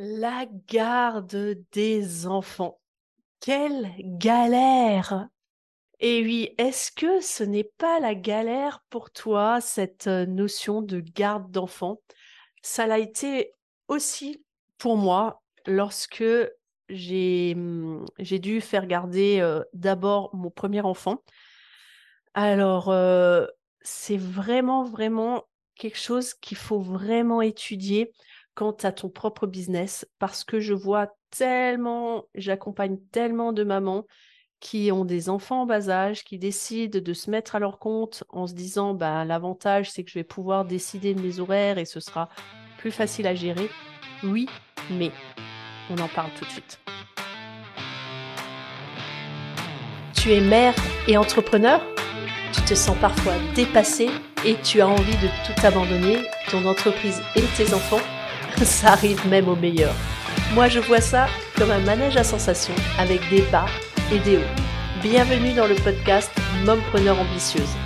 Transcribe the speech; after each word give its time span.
La 0.00 0.46
garde 0.68 1.56
des 1.72 2.28
enfants. 2.28 2.78
Quelle 3.40 3.90
galère 3.98 5.26
Et 5.98 6.22
oui, 6.22 6.54
est-ce 6.56 6.92
que 6.92 7.20
ce 7.20 7.42
n'est 7.42 7.68
pas 7.78 7.98
la 7.98 8.14
galère 8.14 8.84
pour 8.90 9.10
toi, 9.10 9.60
cette 9.60 10.06
notion 10.06 10.82
de 10.82 11.00
garde 11.00 11.50
d'enfants? 11.50 12.00
Ça 12.62 12.86
l'a 12.86 13.00
été 13.00 13.50
aussi 13.88 14.44
pour 14.78 14.96
moi 14.96 15.42
lorsque 15.66 16.22
j'ai 16.88 17.56
mmh, 17.56 18.04
dû 18.38 18.60
faire 18.60 18.86
garder 18.86 19.44
d'abord 19.72 20.32
mon 20.32 20.50
premier 20.50 20.82
enfant. 20.82 21.24
Alors, 22.34 22.94
c'est 23.80 24.16
vraiment, 24.16 24.84
vraiment 24.84 25.42
quelque 25.74 25.98
chose 25.98 26.34
qu'il 26.34 26.56
faut 26.56 26.78
vraiment 26.78 27.42
étudier 27.42 28.12
quant 28.58 28.76
à 28.82 28.90
ton 28.90 29.08
propre 29.08 29.46
business 29.46 30.04
parce 30.18 30.42
que 30.42 30.58
je 30.58 30.74
vois 30.74 31.14
tellement, 31.30 32.24
j'accompagne 32.34 32.98
tellement 33.12 33.52
de 33.52 33.62
mamans 33.62 34.04
qui 34.58 34.90
ont 34.90 35.04
des 35.04 35.28
enfants 35.28 35.62
en 35.62 35.66
bas 35.66 35.90
âge, 35.90 36.24
qui 36.24 36.40
décident 36.40 36.98
de 36.98 37.12
se 37.12 37.30
mettre 37.30 37.54
à 37.54 37.60
leur 37.60 37.78
compte 37.78 38.24
en 38.30 38.48
se 38.48 38.54
disant 38.54 38.94
bah, 38.94 39.24
l'avantage 39.24 39.92
c'est 39.92 40.02
que 40.02 40.10
je 40.10 40.18
vais 40.18 40.24
pouvoir 40.24 40.64
décider 40.64 41.14
de 41.14 41.20
mes 41.20 41.38
horaires 41.38 41.78
et 41.78 41.84
ce 41.84 42.00
sera 42.00 42.30
plus 42.78 42.90
facile 42.90 43.28
à 43.28 43.34
gérer. 43.36 43.70
Oui, 44.24 44.48
mais 44.90 45.12
on 45.88 45.98
en 45.98 46.08
parle 46.08 46.32
tout 46.36 46.44
de 46.44 46.50
suite. 46.50 46.80
Tu 50.16 50.32
es 50.32 50.40
mère 50.40 50.74
et 51.06 51.16
entrepreneur? 51.16 51.80
Tu 52.52 52.62
te 52.62 52.74
sens 52.74 52.98
parfois 52.98 53.34
dépassée 53.54 54.10
et 54.44 54.56
tu 54.64 54.80
as 54.80 54.88
envie 54.88 55.16
de 55.18 55.28
tout 55.46 55.64
abandonner, 55.64 56.24
ton 56.50 56.66
entreprise 56.66 57.22
et 57.36 57.42
tes 57.56 57.72
enfants? 57.72 58.02
ça 58.64 58.92
arrive 58.92 59.26
même 59.28 59.48
au 59.48 59.56
meilleur. 59.56 59.94
Moi, 60.54 60.68
je 60.68 60.80
vois 60.80 61.00
ça 61.00 61.26
comme 61.56 61.70
un 61.70 61.80
manège 61.80 62.16
à 62.16 62.24
sensations 62.24 62.74
avec 62.98 63.20
des 63.30 63.42
bas 63.52 63.66
et 64.12 64.18
des 64.20 64.38
hauts. 64.38 65.02
Bienvenue 65.02 65.52
dans 65.52 65.66
le 65.66 65.74
podcast 65.76 66.30
Mompreneur 66.64 67.18
ambitieuse 67.20 67.76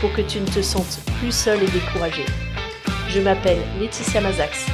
pour 0.00 0.12
que 0.12 0.22
tu 0.22 0.40
ne 0.40 0.46
te 0.46 0.62
sentes 0.62 1.00
plus 1.18 1.32
seule 1.32 1.62
et 1.62 1.66
découragée. 1.66 2.26
Je 3.08 3.20
m'appelle 3.20 3.60
Laetitia 3.80 4.20
Mazax. 4.20 4.66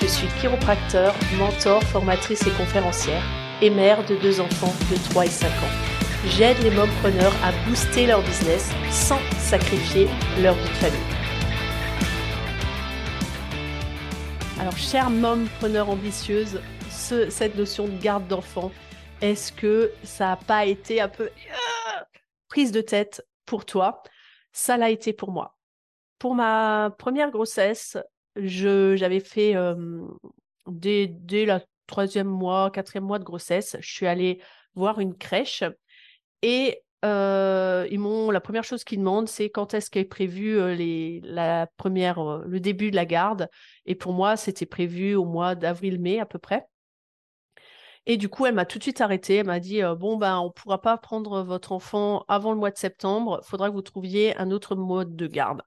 Je 0.00 0.06
suis 0.06 0.28
chiropracteur, 0.40 1.14
mentor, 1.38 1.82
formatrice 1.84 2.46
et 2.46 2.50
conférencière 2.50 3.22
et 3.60 3.70
mère 3.70 4.04
de 4.04 4.16
deux 4.16 4.40
enfants 4.40 4.74
de 4.90 4.96
3 5.10 5.26
et 5.26 5.30
5 5.30 5.46
ans. 5.46 6.30
J'aide 6.36 6.58
les 6.62 6.70
mompreneurs 6.70 7.34
à 7.44 7.52
booster 7.68 8.06
leur 8.06 8.22
business 8.22 8.70
sans 8.90 9.18
sacrifier 9.38 10.08
leur 10.40 10.54
vie 10.54 10.68
de 10.68 10.74
famille. 10.74 11.21
Chère 14.76 15.10
preneur 15.58 15.88
ambitieuse, 15.88 16.60
cette 16.90 17.56
notion 17.56 17.88
de 17.88 17.96
garde 17.98 18.26
d'enfant, 18.28 18.70
est-ce 19.20 19.52
que 19.52 19.92
ça 20.02 20.26
n'a 20.26 20.36
pas 20.36 20.66
été 20.66 21.00
un 21.00 21.08
peu 21.08 21.24
euh, 21.24 22.00
prise 22.48 22.72
de 22.72 22.80
tête 22.80 23.26
pour 23.46 23.64
toi? 23.64 24.02
Ça 24.52 24.76
l'a 24.76 24.90
été 24.90 25.12
pour 25.12 25.30
moi. 25.30 25.56
Pour 26.18 26.34
ma 26.34 26.94
première 26.98 27.30
grossesse, 27.30 27.96
j'avais 28.36 29.20
fait 29.20 29.54
dès, 30.66 31.06
dès 31.06 31.46
la 31.46 31.60
troisième 31.86 32.28
mois, 32.28 32.70
quatrième 32.70 33.04
mois 33.04 33.18
de 33.18 33.24
grossesse, 33.24 33.76
je 33.80 33.90
suis 33.90 34.06
allée 34.06 34.42
voir 34.74 35.00
une 35.00 35.16
crèche 35.16 35.64
et 36.42 36.82
euh, 37.04 37.86
ils 37.90 38.00
la 38.32 38.40
première 38.40 38.64
chose 38.64 38.84
qu'ils 38.84 38.98
demandent, 38.98 39.28
c'est 39.28 39.50
quand 39.50 39.74
est-ce 39.74 39.90
qu'est 39.90 40.04
prévu 40.04 40.58
euh, 40.58 41.20
la 41.24 41.66
première, 41.76 42.18
euh, 42.18 42.44
le 42.46 42.60
début 42.60 42.90
de 42.90 42.96
la 42.96 43.06
garde. 43.06 43.48
Et 43.86 43.94
pour 43.94 44.12
moi, 44.12 44.36
c'était 44.36 44.66
prévu 44.66 45.14
au 45.14 45.24
mois 45.24 45.54
d'avril-mai 45.54 46.20
à 46.20 46.26
peu 46.26 46.38
près. 46.38 46.66
Et 48.06 48.16
du 48.16 48.28
coup, 48.28 48.46
elle 48.46 48.54
m'a 48.54 48.64
tout 48.64 48.78
de 48.78 48.82
suite 48.82 49.00
arrêté. 49.00 49.36
Elle 49.36 49.46
m'a 49.46 49.60
dit 49.60 49.80
bon 49.98 50.16
ben, 50.16 50.38
on 50.38 50.50
pourra 50.50 50.80
pas 50.80 50.96
prendre 50.96 51.42
votre 51.42 51.72
enfant 51.72 52.24
avant 52.28 52.52
le 52.52 52.58
mois 52.58 52.70
de 52.70 52.78
septembre. 52.78 53.40
Il 53.44 53.48
faudra 53.48 53.68
que 53.68 53.74
vous 53.74 53.82
trouviez 53.82 54.36
un 54.38 54.50
autre 54.50 54.74
mode 54.74 55.14
de 55.14 55.26
garde. 55.26 55.62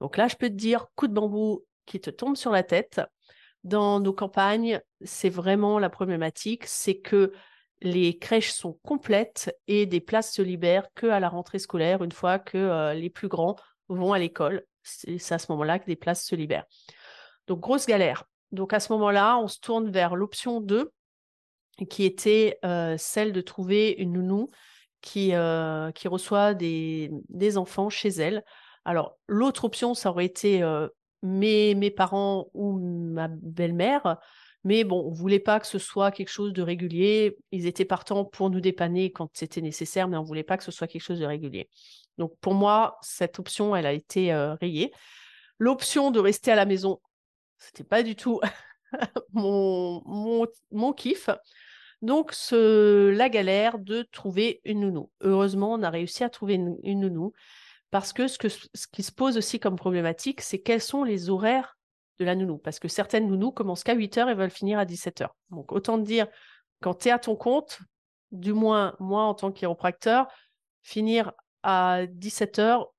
Donc 0.00 0.16
là, 0.16 0.28
je 0.28 0.36
peux 0.36 0.48
te 0.48 0.54
dire 0.54 0.86
coup 0.94 1.06
de 1.06 1.12
bambou 1.12 1.64
qui 1.84 2.00
te 2.00 2.10
tombe 2.10 2.36
sur 2.36 2.50
la 2.50 2.62
tête. 2.62 3.02
Dans 3.62 4.00
nos 4.00 4.14
campagnes, 4.14 4.80
c'est 5.02 5.28
vraiment 5.28 5.78
la 5.78 5.90
problématique, 5.90 6.64
c'est 6.64 6.98
que 6.98 7.32
les 7.82 8.18
crèches 8.18 8.52
sont 8.52 8.74
complètes 8.82 9.56
et 9.66 9.86
des 9.86 10.00
places 10.00 10.32
se 10.32 10.42
libèrent 10.42 10.88
que 10.94 11.06
à 11.06 11.20
la 11.20 11.28
rentrée 11.28 11.58
scolaire, 11.58 12.02
une 12.02 12.12
fois 12.12 12.38
que 12.38 12.58
euh, 12.58 12.94
les 12.94 13.10
plus 13.10 13.28
grands 13.28 13.56
vont 13.88 14.12
à 14.12 14.18
l'école. 14.18 14.64
C'est 14.82 15.32
à 15.32 15.38
ce 15.38 15.50
moment-là 15.52 15.78
que 15.78 15.86
des 15.86 15.96
places 15.96 16.24
se 16.24 16.34
libèrent. 16.34 16.66
Donc, 17.46 17.60
grosse 17.60 17.86
galère. 17.86 18.24
Donc, 18.52 18.72
à 18.72 18.80
ce 18.80 18.92
moment-là, 18.92 19.38
on 19.38 19.48
se 19.48 19.60
tourne 19.60 19.90
vers 19.90 20.16
l'option 20.16 20.60
2, 20.60 20.90
qui 21.88 22.04
était 22.04 22.58
euh, 22.64 22.96
celle 22.98 23.32
de 23.32 23.40
trouver 23.40 23.90
une 23.98 24.12
nounou 24.12 24.50
qui, 25.00 25.34
euh, 25.34 25.90
reçoit 26.06 26.54
des, 26.54 27.10
des, 27.28 27.56
enfants 27.56 27.88
chez 27.88 28.08
elle. 28.08 28.44
Alors, 28.84 29.18
l'autre 29.26 29.64
option, 29.64 29.94
ça 29.94 30.10
aurait 30.10 30.26
été 30.26 30.62
mes, 31.22 31.74
mes 31.74 31.90
parents 31.90 32.48
ou 32.54 32.78
ma 32.78 33.28
belle-mère. 33.28 34.18
Mais 34.64 34.84
bon, 34.84 35.06
on 35.06 35.10
voulait 35.10 35.38
pas 35.40 35.58
que 35.58 35.66
ce 35.66 35.78
soit 35.78 36.10
quelque 36.10 36.28
chose 36.28 36.52
de 36.52 36.62
régulier. 36.62 37.36
Ils 37.50 37.66
étaient 37.66 37.84
partants 37.84 38.24
pour 38.24 38.50
nous 38.50 38.60
dépanner 38.60 39.10
quand 39.10 39.30
c'était 39.32 39.62
nécessaire, 39.62 40.08
mais 40.08 40.16
on 40.16 40.22
voulait 40.22 40.42
pas 40.42 40.58
que 40.58 40.64
ce 40.64 40.70
soit 40.70 40.86
quelque 40.86 41.02
chose 41.02 41.20
de 41.20 41.24
régulier. 41.24 41.68
Donc 42.18 42.36
pour 42.40 42.54
moi, 42.54 42.98
cette 43.00 43.38
option, 43.38 43.74
elle 43.74 43.86
a 43.86 43.92
été 43.92 44.32
euh, 44.32 44.54
rayée. 44.54 44.92
L'option 45.58 46.10
de 46.10 46.20
rester 46.20 46.50
à 46.50 46.56
la 46.56 46.66
maison, 46.66 47.00
c'était 47.58 47.84
pas 47.84 48.02
du 48.02 48.16
tout 48.16 48.40
mon, 49.32 50.02
mon, 50.70 50.92
kiff. 50.92 51.30
Donc, 52.02 52.32
ce, 52.32 53.10
la 53.10 53.28
galère 53.28 53.78
de 53.78 54.02
trouver 54.10 54.60
une 54.64 54.80
nounou. 54.80 55.10
Heureusement, 55.20 55.74
on 55.74 55.82
a 55.82 55.90
réussi 55.90 56.24
à 56.24 56.30
trouver 56.30 56.54
une, 56.54 56.76
une 56.82 57.00
nounou 57.00 57.32
parce 57.90 58.14
ce, 58.14 58.38
que 58.38 58.48
ce 58.48 58.86
qui 58.92 59.02
se 59.02 59.12
pose 59.12 59.36
aussi 59.36 59.58
comme 59.58 59.76
problématique, 59.76 60.40
c'est 60.40 60.60
quels 60.60 60.80
sont 60.80 61.04
les 61.04 61.28
horaires 61.28 61.76
de 62.20 62.24
la 62.24 62.36
nounou. 62.36 62.58
Parce 62.58 62.78
que 62.78 62.86
certaines 62.86 63.26
nounous 63.26 63.50
commencent 63.50 63.82
qu'à 63.82 63.94
8 63.94 64.18
heures 64.18 64.28
et 64.28 64.34
veulent 64.34 64.50
finir 64.50 64.78
à 64.78 64.84
17 64.84 65.22
heures. 65.22 65.34
Donc, 65.50 65.72
autant 65.72 65.98
dire, 65.98 66.28
quand 66.80 66.94
tu 66.94 67.08
es 67.08 67.10
à 67.10 67.18
ton 67.18 67.34
compte, 67.34 67.80
du 68.30 68.52
moins 68.52 68.94
moi 69.00 69.24
en 69.24 69.34
tant 69.34 69.50
que 69.50 69.66
finir 70.82 71.32
à 71.62 72.06
17 72.08 72.58
heures, 72.60 72.92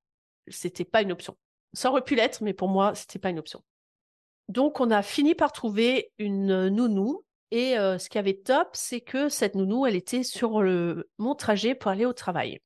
c'était 0.47 0.83
pas 0.83 1.01
une 1.01 1.11
option. 1.11 1.37
Ça 1.73 1.89
aurait 1.89 2.03
pu 2.03 2.15
l'être, 2.15 2.43
mais 2.43 2.53
pour 2.53 2.67
moi, 2.67 2.93
c'était 2.95 3.19
pas 3.19 3.29
une 3.29 3.39
option. 3.39 3.63
Donc, 4.49 4.81
on 4.81 4.91
a 4.91 5.01
fini 5.01 5.35
par 5.35 5.53
trouver 5.53 6.11
une 6.17 6.67
nounou. 6.67 7.23
Et 7.51 7.77
euh, 7.77 7.97
ce 7.97 8.09
qui 8.09 8.17
avait 8.17 8.37
top, 8.37 8.69
c'est 8.73 9.01
que 9.01 9.29
cette 9.29 9.55
nounou, 9.55 9.85
elle 9.85 9.95
était 9.95 10.23
sur 10.23 10.61
mon 11.17 11.35
trajet 11.35 11.75
pour 11.75 11.91
aller 11.91 12.05
au 12.05 12.13
travail. 12.13 12.59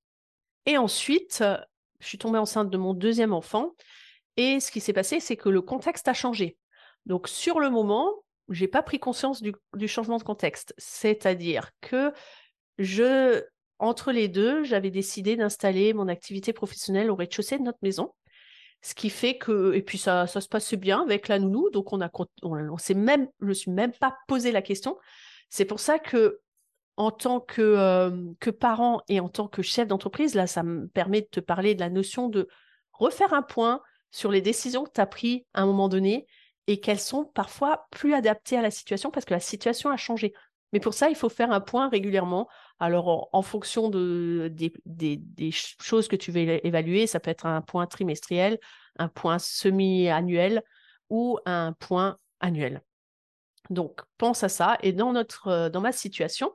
Et 0.66 0.78
ensuite, 0.78 1.44
je 2.00 2.08
suis 2.08 2.18
tombée 2.18 2.40
enceinte 2.40 2.70
de 2.70 2.78
mon 2.78 2.94
deuxième 2.94 3.34
enfant. 3.34 3.74
Et 4.38 4.60
ce 4.60 4.72
qui 4.72 4.82
s'est 4.82 4.94
passé, 4.94 5.20
c'est 5.20 5.38
que 5.38 5.50
le 5.50 5.62
contexte 5.62 6.08
a 6.08 6.14
changé. 6.14 6.58
Donc, 7.06 7.28
sur 7.28 7.60
le 7.60 7.70
moment, 7.70 8.12
j'ai 8.50 8.68
pas 8.68 8.84
pris 8.84 9.00
conscience 9.00 9.42
du, 9.42 9.88
changement 9.88 10.18
de 10.18 10.24
contexte. 10.24 10.74
C'est-à-dire 10.78 11.72
que 11.82 12.12
je, 12.78 13.44
entre 13.80 14.12
les 14.12 14.28
deux, 14.28 14.64
j'avais 14.64 14.92
décidé 14.92 15.36
d'installer 15.36 15.94
mon 15.94 16.08
activité 16.08 16.54
professionnelle 16.54 17.10
au 17.10 17.16
rez-de-chaussée 17.16 17.58
de 17.58 17.64
notre 17.64 17.80
maison. 17.82 18.14
Ce 18.82 18.94
qui 18.94 19.10
fait 19.10 19.38
que, 19.38 19.74
et 19.74 19.82
puis 19.82 19.98
ça, 19.98 20.28
ça 20.28 20.42
se 20.42 20.48
passait 20.48 20.78
bien 20.78 21.02
avec 21.02 21.28
la 21.28 21.40
nounou, 21.40 21.70
donc 21.72 21.92
on 21.92 22.02
a, 22.02 22.10
on, 22.44 22.78
s'est 22.78 22.94
même, 22.94 23.28
je 23.42 23.52
suis 23.52 23.72
même 23.72 23.94
pas 23.94 24.16
posé 24.28 24.52
la 24.52 24.62
question. 24.62 24.98
C'est 25.50 25.66
pour 25.66 25.80
ça 25.80 25.98
que, 25.98 26.40
en 26.98 27.10
tant 27.10 27.40
que, 27.40 27.62
euh, 27.62 28.12
que 28.40 28.52
parent 28.52 29.02
et 29.10 29.20
en 29.20 29.28
tant 29.28 29.48
que 29.48 29.62
chef 29.62 29.88
d'entreprise, 29.88 30.36
là, 30.36 30.46
ça 30.46 30.62
me 30.62 30.88
permet 30.88 31.22
de 31.22 31.28
te 31.28 31.40
parler 31.40 31.74
de 31.74 31.80
la 31.80 31.90
notion 31.90 32.30
de 32.30 32.48
refaire 32.94 33.34
un 33.34 33.42
point, 33.42 33.82
sur 34.12 34.32
les 34.32 34.42
décisions 34.42 34.84
que 34.84 34.92
tu 34.92 35.02
as 35.02 35.06
prises 35.06 35.42
à 35.54 35.62
un 35.62 35.66
moment 35.66 35.90
donné 35.90 36.28
et 36.68 36.80
qu'elles 36.80 37.00
sont 37.00 37.26
parfois 37.26 37.88
plus 37.92 38.14
adaptées 38.14 38.58
à 38.58 38.62
la 38.62 38.72
situation 38.72 39.12
parce 39.12 39.26
que 39.26 39.34
la 39.34 39.40
situation 39.40 39.90
a 39.90 39.98
changé. 39.98 40.34
Mais 40.74 40.80
pour 40.80 40.94
ça, 40.94 41.10
il 41.10 41.16
faut 41.16 41.30
faire 41.30 41.52
un 41.52 41.62
point 41.62 41.90
régulièrement. 41.90 42.50
Alors, 42.80 43.30
en, 43.32 43.42
fonction 43.42 43.90
de, 43.90 44.52
des, 44.86 45.52
choses 45.52 46.08
que 46.08 46.16
tu 46.16 46.32
veux 46.32 46.66
évaluer, 46.66 47.08
ça 47.08 47.20
peut 47.20 47.32
être 47.32 47.46
un 47.46 47.62
point 47.62 47.86
trimestriel, 47.86 48.60
un 48.98 49.08
point 49.08 49.40
semi-annuel 49.40 50.64
ou 51.10 51.40
un 51.46 51.74
point 51.74 52.18
annuel. 52.40 52.82
Donc, 53.70 54.02
pense 54.18 54.44
à 54.44 54.50
ça. 54.50 54.78
Et 54.82 54.92
dans, 54.92 55.14
notre, 55.14 55.70
dans 55.70 55.82
ma 55.82 55.92
situation, 55.92 56.54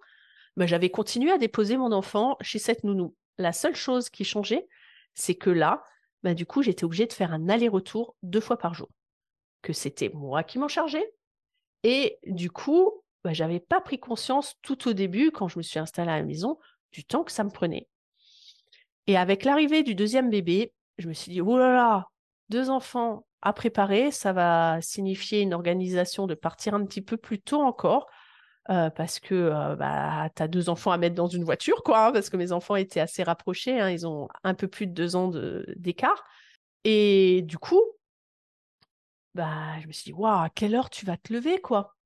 bah, 0.56 0.66
j'avais 0.66 0.90
continué 0.90 1.30
à 1.30 1.38
déposer 1.38 1.76
mon 1.76 1.92
enfant 1.92 2.36
chez 2.40 2.58
cette 2.58 2.84
nounou. 2.84 3.14
La 3.38 3.52
seule 3.52 3.76
chose 3.76 4.10
qui 4.10 4.25
changeait, 4.25 4.69
c'est 5.14 5.34
que 5.34 5.50
là, 5.50 5.82
bah, 6.22 6.34
du 6.34 6.46
coup, 6.46 6.62
j'étais 6.62 6.84
obligée 6.84 7.06
de 7.06 7.12
faire 7.12 7.32
un 7.32 7.49
aller-retour 7.49 8.17
deux 8.22 8.40
fois 8.40 8.58
par 8.58 8.75
jour. 8.75 8.88
Que 9.62 9.72
c'était 9.72 10.11
moi 10.11 10.43
qui 10.43 10.58
m'en 10.58 10.69
chargeais. 10.69 11.12
Et 11.82 12.19
du 12.26 12.50
coup, 12.50 13.02
bah, 13.25 13.32
j'avais 13.32 13.61
pas 13.61 13.81
pris 13.81 13.99
conscience 13.99 14.56
tout 14.62 14.88
au 14.88 14.93
début, 14.93 15.31
quand 15.31 15.49
je 15.49 15.58
me 15.58 15.62
suis 15.62 15.78
installée 15.78 16.11
à 16.11 16.19
la 16.19 16.25
maison, 16.25 16.58
du 16.93 17.05
temps 17.05 17.25
que 17.25 17.32
ça 17.32 17.44
me 17.44 17.50
prenait. 17.50 17.88
Et 19.06 19.17
avec 19.17 19.44
l'arrivée 19.44 19.82
du 19.82 19.94
deuxième 19.94 20.31
bébé, 20.31 20.72
je 20.99 21.08
me 21.08 21.14
suis 21.14 21.32
dit, 21.32 21.40
oh 21.40 21.58
là 21.58 21.72
là, 21.72 22.08
deux 22.49 22.70
enfants, 22.70 23.26
à 23.43 23.52
préparer. 23.52 24.11
Ça 24.11 24.32
va 24.32 24.81
signifier 24.81 25.40
une 25.40 25.55
organisation 25.55 26.26
de 26.26 26.34
partir 26.34 26.75
un 26.75 26.84
petit 26.84 27.02
peu 27.02 27.16
plus 27.16 27.40
tôt 27.40 27.62
encore. 27.62 28.06
Parce 28.66 29.18
que 29.18 29.74
bah, 29.76 30.28
tu 30.36 30.42
as 30.42 30.48
deux 30.48 30.68
enfants 30.68 30.92
à 30.92 30.98
mettre 30.98 31.16
dans 31.16 31.26
une 31.26 31.44
voiture, 31.44 31.82
quoi, 31.82 32.06
hein, 32.06 32.12
parce 32.12 32.30
que 32.30 32.36
mes 32.36 32.52
enfants 32.52 32.76
étaient 32.76 33.00
assez 33.00 33.22
rapprochés, 33.22 33.80
hein, 33.80 33.90
ils 33.90 34.06
ont 34.06 34.28
un 34.44 34.54
peu 34.54 34.68
plus 34.68 34.86
de 34.86 34.92
deux 34.92 35.16
ans 35.16 35.32
d'écart. 35.76 36.24
Et 36.84 37.42
du 37.42 37.58
coup, 37.58 37.82
bah, 39.34 39.80
je 39.80 39.86
me 39.86 39.92
suis 39.92 40.04
dit, 40.04 40.12
waouh, 40.12 40.44
à 40.44 40.50
quelle 40.50 40.74
heure 40.74 40.90
tu 40.90 41.04
vas 41.06 41.16
te 41.16 41.32
lever, 41.32 41.60
quoi? 41.60 41.96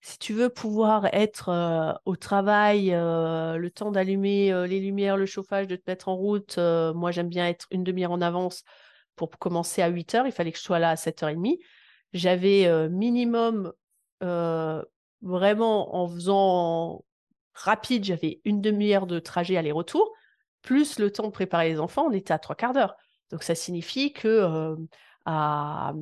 Si 0.00 0.18
tu 0.18 0.32
veux 0.32 0.48
pouvoir 0.48 1.06
être 1.12 2.00
au 2.04 2.16
travail, 2.16 2.90
le 2.90 3.68
temps 3.68 3.92
d'allumer 3.92 4.66
les 4.66 4.80
lumières, 4.80 5.16
le 5.16 5.26
chauffage, 5.26 5.68
de 5.68 5.76
te 5.76 5.82
mettre 5.86 6.08
en 6.08 6.16
route, 6.16 6.58
moi 6.58 7.12
j'aime 7.12 7.28
bien 7.28 7.46
être 7.46 7.66
une 7.70 7.84
demi-heure 7.84 8.10
en 8.10 8.20
avance 8.20 8.64
pour 9.14 9.30
commencer 9.30 9.80
à 9.82 9.88
8 9.88 10.14
heures, 10.14 10.26
il 10.26 10.32
fallait 10.32 10.50
que 10.50 10.58
je 10.58 10.62
sois 10.64 10.78
là 10.80 10.90
à 10.90 10.96
7h30. 10.96 11.58
J'avais 12.12 12.88
minimum 12.88 13.72
vraiment 15.22 15.94
en 15.96 16.08
faisant 16.08 17.04
rapide, 17.54 18.04
j'avais 18.04 18.40
une 18.44 18.60
demi-heure 18.60 19.06
de 19.06 19.18
trajet 19.18 19.56
aller-retour, 19.56 20.12
plus 20.62 20.98
le 20.98 21.10
temps 21.10 21.26
de 21.26 21.32
préparer 21.32 21.68
les 21.70 21.80
enfants, 21.80 22.06
on 22.06 22.12
était 22.12 22.32
à 22.32 22.38
trois 22.38 22.56
quarts 22.56 22.72
d'heure. 22.72 22.96
Donc 23.30 23.42
ça 23.42 23.54
signifie 23.54 24.12
que 24.12 24.28
euh, 24.28 24.76
à, 25.24 25.92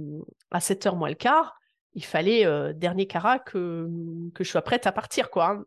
à 0.51 0.61
7 0.61 0.87
heures 0.87 0.97
moins 0.97 1.09
le 1.09 1.15
quart, 1.15 1.57
il 1.95 2.05
fallait, 2.05 2.47
euh, 2.47 2.73
dernier 2.73 3.07
cara, 3.07 3.39
que, 3.39 3.89
que 4.35 4.45
je 4.45 4.51
sois 4.51 4.63
prête 4.63 4.87
à 4.87 4.93
partir. 4.93 5.31
quoi. 5.31 5.51
Hein. 5.51 5.65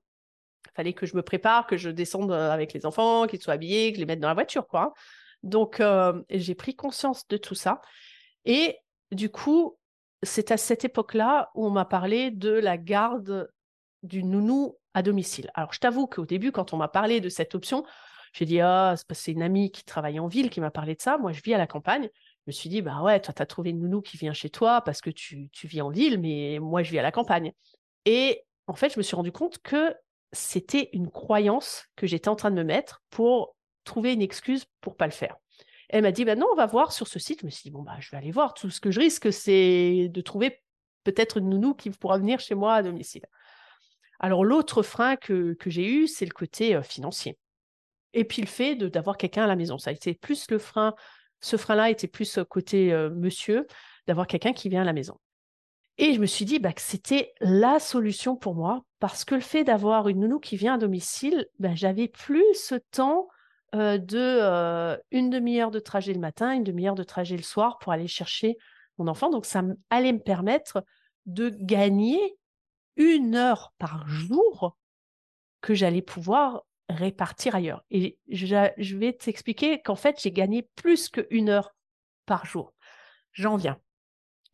Il 0.68 0.72
fallait 0.76 0.94
que 0.94 1.06
je 1.06 1.16
me 1.16 1.22
prépare, 1.22 1.68
que 1.68 1.78
je 1.78 1.90
descende 1.90 2.32
euh, 2.32 2.52
avec 2.52 2.74
les 2.74 2.86
enfants, 2.86 3.28
qu'ils 3.28 3.42
soient 3.42 3.56
habillés, 3.56 3.92
que 3.92 3.96
je 3.98 4.02
les 4.02 4.06
mette 4.06 4.20
dans 4.20 4.30
la 4.30 4.34
voiture. 4.34 4.68
quoi. 4.68 4.82
Hein. 4.82 4.94
Donc 5.44 5.82
j'ai 6.30 6.56
pris 6.56 6.74
conscience 6.74 7.28
de 7.28 7.36
tout 7.36 7.56
ça. 7.56 7.82
Et 8.46 8.78
du 9.12 9.30
coup, 9.30 9.78
c'est 10.24 10.52
à 10.52 10.58
cette 10.58 10.86
époque-là 10.86 11.52
où 11.56 11.66
on 11.66 11.70
m'a 11.70 11.86
parlé 11.86 12.31
de 12.31 12.52
la 12.52 12.78
garde 12.78 13.50
du 14.04 14.24
nounou 14.24 14.78
à 14.94 15.02
domicile. 15.02 15.50
Alors, 15.54 15.74
je 15.74 15.80
t'avoue 15.80 16.08
qu'au 16.08 16.25
début, 16.25 16.52
quand 16.52 16.74
on 16.74 16.78
m'a 16.78 16.88
parlé 16.88 17.22
de 17.22 17.30
cette 17.30 17.56
option, 17.56 17.86
j'ai 18.34 18.46
dit, 18.46 18.60
ah, 18.62 18.96
c'est 19.12 19.31
une 19.31 19.44
amie 19.44 19.72
qui 19.72 19.84
travaille 19.84 20.20
en 20.20 20.28
ville 20.28 20.50
qui 20.50 20.60
m'a 20.60 20.72
parlé 20.72 20.96
de 20.96 21.02
ça. 21.02 21.18
Moi, 21.18 21.31
je 21.31 21.42
vis 21.42 21.54
à 21.54 21.58
la 21.58 21.68
campagne. 21.68 22.10
Je 22.14 22.44
me 22.48 22.52
suis 22.52 22.70
dit, 22.70 22.81
bah 22.81 23.02
ouais, 23.02 23.20
toi, 23.20 23.34
tu 23.34 23.42
as 23.42 23.46
trouvé 23.46 23.70
une 23.70 23.80
nounou 23.80 24.02
qui 24.02 24.18
vient 24.18 24.34
chez 24.34 24.50
toi 24.50 24.81
parce 24.81 25.02
que 25.02 25.10
tu, 25.10 25.50
tu 25.52 25.68
vis 25.68 25.81
en 25.81 25.90
ville, 25.90 26.20
mais 26.20 26.60
moi, 26.60 26.84
je 26.84 26.92
vis 26.92 27.00
à 27.00 27.04
la 27.04 27.12
campagne. 27.12 27.54
Et 28.06 28.42
en 28.68 28.74
fait, 28.74 28.94
je 28.94 29.00
me 29.00 29.04
suis 29.04 29.16
rendu 29.16 29.31
compte 29.31 29.60
que 29.60 29.96
c'était 30.31 30.90
une 30.94 31.10
croyance 31.10 31.86
que 31.96 32.08
j'étais 32.08 32.30
en 32.30 32.36
train 32.36 32.52
de 32.52 32.56
me 32.56 32.64
mettre 32.64 33.04
pour 33.10 33.56
trouver 33.84 34.14
une 34.14 34.22
excuse 34.22 34.66
pour 34.81 34.98
pas 34.98 35.06
le 35.06 35.12
faire. 35.12 35.38
Elle 35.94 36.01
m'a 36.01 36.12
dit, 36.12 36.25
bah 36.25 36.36
non, 36.36 36.48
on 36.51 36.56
va 36.56 36.66
voir 36.66 36.92
sur 36.92 37.07
ce 37.07 37.19
site. 37.19 37.42
Je 37.42 37.45
me 37.45 37.51
suis 37.51 37.62
dit, 37.66 37.69
bon, 37.69 37.84
bah, 37.84 37.95
je 38.00 38.10
vais 38.10 38.18
aller 38.18 38.31
voir. 38.31 38.56
Tout 38.56 38.72
ce 38.72 38.81
que 38.81 38.90
je 38.90 39.00
risque, 39.00 39.31
c'est 39.31 40.10
de 40.12 40.22
trouver 40.22 40.63
peut-être 41.04 41.38
une 41.38 41.50
nounou 41.50 41.75
qui 41.75 41.92
pourra 41.92 42.18
venir 42.18 42.40
chez 42.40 42.56
moi 42.56 42.74
à 42.74 42.81
domicile. 42.81 43.28
Alors, 44.19 44.44
l'autre 44.44 44.81
frein 44.81 45.18
que, 45.18 45.56
j'ai 45.68 45.86
eu, 45.86 46.07
c'est 46.07 46.25
le 46.25 46.31
côté 46.31 46.75
euh, 46.75 46.81
financier. 46.81 47.38
Et 48.13 48.25
puis 48.25 48.42
le 48.42 48.48
fait 48.48 48.75
d'avoir 48.75 49.18
quelqu'un 49.18 49.44
à 49.44 49.48
la 49.48 49.56
maison. 49.56 49.78
Ça 49.78 49.92
a 49.92 49.94
été 49.94 50.16
plus 50.16 50.50
le 50.50 50.57
frein, 50.57 50.95
ce 51.42 51.57
frein-là 51.57 51.92
était 51.92 52.07
plus 52.07 52.39
euh, 52.39 52.44
côté 52.44 52.92
euh, 52.92 53.12
monsieur, 53.12 53.68
d'avoir 54.07 54.25
quelqu'un 54.25 54.54
qui 54.54 54.69
vient 54.69 54.81
à 54.81 54.86
la 54.86 54.94
maison. 54.94 55.19
Et 56.00 56.16
je 56.16 56.19
me 56.19 56.25
suis 56.25 56.46
dit 56.46 56.57
bah, 56.57 56.74
que 56.74 56.81
c'était 56.81 57.36
la 57.39 57.78
solution 57.78 58.36
pour 58.36 58.56
moi, 58.56 58.84
parce 59.00 59.25
que 59.25 59.36
le 59.36 59.42
fait 59.42 59.63
d'avoir 59.63 60.07
une 60.07 60.22
nounou 60.22 60.39
qui 60.39 60.57
vient 60.57 60.74
à 60.74 60.78
domicile, 60.80 61.46
bah, 61.60 61.75
j'avais 61.75 62.07
plus 62.07 62.56
ce 62.56 62.74
temps 62.89 63.28
euh, 63.74 63.98
de 63.98 64.20
euh, 64.20 64.98
une 65.10 65.31
demi-heure 65.31 65.72
de 65.72 65.80
trajet 65.80 66.14
le 66.14 66.20
matin, 66.20 66.54
une 66.54 66.64
demi-heure 66.64 66.94
de 66.94 67.04
trajet 67.04 67.36
le 67.36 67.44
soir 67.44 67.80
pour 67.80 67.92
aller 67.92 68.08
chercher 68.08 68.58
mon 69.00 69.08
enfant. 69.08 69.31
Donc, 69.31 69.46
ça 69.46 69.64
allait 69.90 70.14
me 70.14 70.22
permettre 70.22 70.84
de 71.25 71.50
gagner 71.50 72.20
une 72.98 73.36
heure 73.36 73.74
par 73.80 74.08
jour 74.08 74.78
que 75.62 75.74
j'allais 75.74 76.04
pouvoir 76.04 76.64
répartir 76.88 77.56
ailleurs. 77.56 77.84
Et 77.90 78.20
je, 78.30 78.96
vais 78.96 79.14
t'expliquer 79.14 79.81
qu'en 79.81 79.96
fait, 79.96 80.22
j'ai 80.22 80.31
gagné 80.31 80.70
plus 80.75 81.10
qu'une 81.10 81.50
heure 81.50 81.74
par 82.28 82.46
jour. 82.46 82.74
J'en 83.31 83.56
viens. 83.56 83.80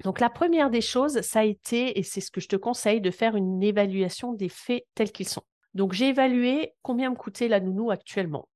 Donc, 0.06 0.21
la 0.21 0.30
première 0.30 0.69
des 0.69 0.80
choses, 0.80 1.19
ça 1.21 1.42
a 1.42 1.44
été, 1.44 2.00
et 2.00 2.04
c'est 2.04 2.21
ce 2.21 2.31
que 2.31 2.39
je 2.39 2.48
te 2.48 2.56
conseille, 2.56 3.01
de 3.01 3.12
faire 3.12 3.36
une 3.36 3.62
évaluation 3.62 4.31
des 4.31 4.48
faits 4.48 4.86
tels 4.95 5.12
qu'ils 5.12 5.27
sont. 5.27 5.44
Donc, 5.74 5.92
j'ai 5.92 6.07
évalué 6.07 6.71
combien 6.83 7.10
me 7.10 7.16
coûtait 7.16 7.50
la 7.50 7.60
nounou 7.60 7.92
actuellement 7.92 8.48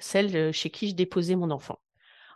celle 0.00 0.36
euh, 0.36 0.52
chez 0.52 0.70
qui 0.70 0.88
je 0.88 0.94
déposais 0.94 1.36
mon 1.36 1.50
enfant. 1.50 1.80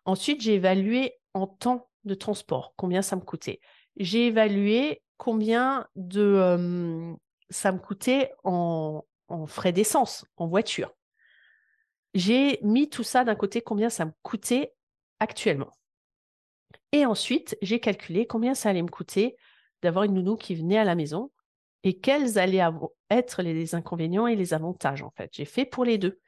Ensuite, 0.05 0.41
j'ai 0.41 0.55
évalué 0.55 1.15
en 1.35 1.47
temps 1.47 1.89
de 2.05 2.15
transport, 2.15 2.75
combien 2.77 3.03
ça 3.03 3.17
me 3.17 3.21
coûtait. 3.21 3.61
J'ai 3.97 4.27
évalué 4.27 5.03
combien 5.17 5.87
de 5.95 7.15
ça 7.51 7.71
me 7.71 7.79
coûtait 7.79 8.33
en, 8.43 9.05
en 9.29 9.47
frais 9.47 9.73
d'essence, 9.73 10.25
en 10.37 10.49
voiture. 10.49 10.93
J'ai 12.15 12.59
mis 12.63 12.89
tout 12.89 13.05
ça 13.05 13.25
d'un 13.25 13.35
côté, 13.35 13.63
combien 13.63 13.89
ça 13.89 14.05
me 14.05 14.13
coûtait 14.23 14.75
actuellement. 15.21 15.71
Et 16.93 17.07
ensuite, 17.07 17.57
j'ai 17.63 17.81
calculé 17.81 18.27
combien 18.27 18.55
ça 18.55 18.69
allait 18.69 18.83
me 18.83 18.89
coûter 18.89 19.37
d'avoir 19.83 20.05
une 20.05 20.15
nounou 20.15 20.37
qui 20.37 20.55
venait 20.55 20.79
à 20.79 20.85
la 20.85 20.95
maison 20.95 21.31
et 21.85 21.99
quels 21.99 22.39
allaient 22.39 22.63
être 23.11 23.43
les 23.43 23.75
inconvénients 23.75 24.27
et 24.27 24.37
les 24.37 24.55
avantages 24.55 25.03
en 25.03 25.11
fait. 25.11 25.31
J'ai 25.33 25.45
fait 25.45 25.65
pour 25.65 25.85
les 25.85 25.99
deux. 25.99 26.21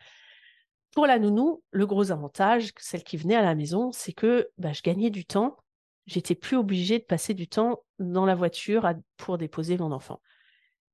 Pour 0.95 1.09
la 1.09 1.19
nounou, 1.19 1.61
le 1.73 1.87
gros 1.87 2.13
avantage, 2.13 2.73
celle 2.79 3.03
qui 3.03 3.17
venait 3.17 3.35
à 3.35 3.43
la 3.43 3.57
maison, 3.57 3.91
c'est 3.91 4.13
que 4.13 4.49
bah, 4.59 4.73
je 4.73 4.81
gagnais 4.83 5.11
du 5.11 5.25
temps. 5.25 5.57
J'étais 6.07 6.37
plus 6.37 6.57
obligée 6.57 7.01
de 7.01 7.05
passer 7.05 7.35
du 7.35 7.49
temps 7.49 7.83
dans 7.99 8.25
la 8.25 8.37
voiture 8.37 8.89
pour 9.17 9.37
déposer 9.37 9.77
mon 9.77 9.91
enfant. 9.91 10.21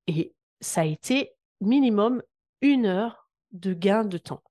Et 0.07 0.33
ça 0.63 0.83
a 0.83 0.85
été 0.85 1.33
minimum 1.61 2.23
une 2.63 2.87
heure 2.87 3.29
de 3.53 3.75
gain 3.75 4.05
de 4.05 4.17
temps. 4.17 4.43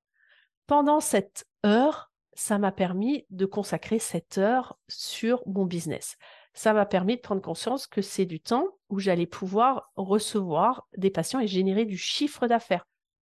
Pendant 0.67 0.99
cette 0.99 1.47
heure, 1.65 2.11
ça 2.33 2.59
m'a 2.59 2.71
permis 2.71 3.25
de 3.31 3.47
consacrer 3.47 3.97
cette 3.97 4.37
heure 4.37 4.77
sur 4.87 5.41
mon 5.47 5.65
business. 5.65 6.17
Ça 6.53 6.73
m'a 6.73 6.85
permis 6.85 7.15
de 7.15 7.21
prendre 7.21 7.41
conscience 7.41 7.87
que 7.87 8.03
c'est 8.03 8.25
du 8.27 8.39
temps 8.39 8.67
où 8.89 8.99
j'allais 8.99 9.25
pouvoir 9.25 9.91
recevoir 9.95 10.87
des 10.95 11.09
patients 11.09 11.39
et 11.39 11.47
générer 11.47 11.85
du 11.85 11.97
chiffre 11.97 12.45
d'affaires. 12.45 12.85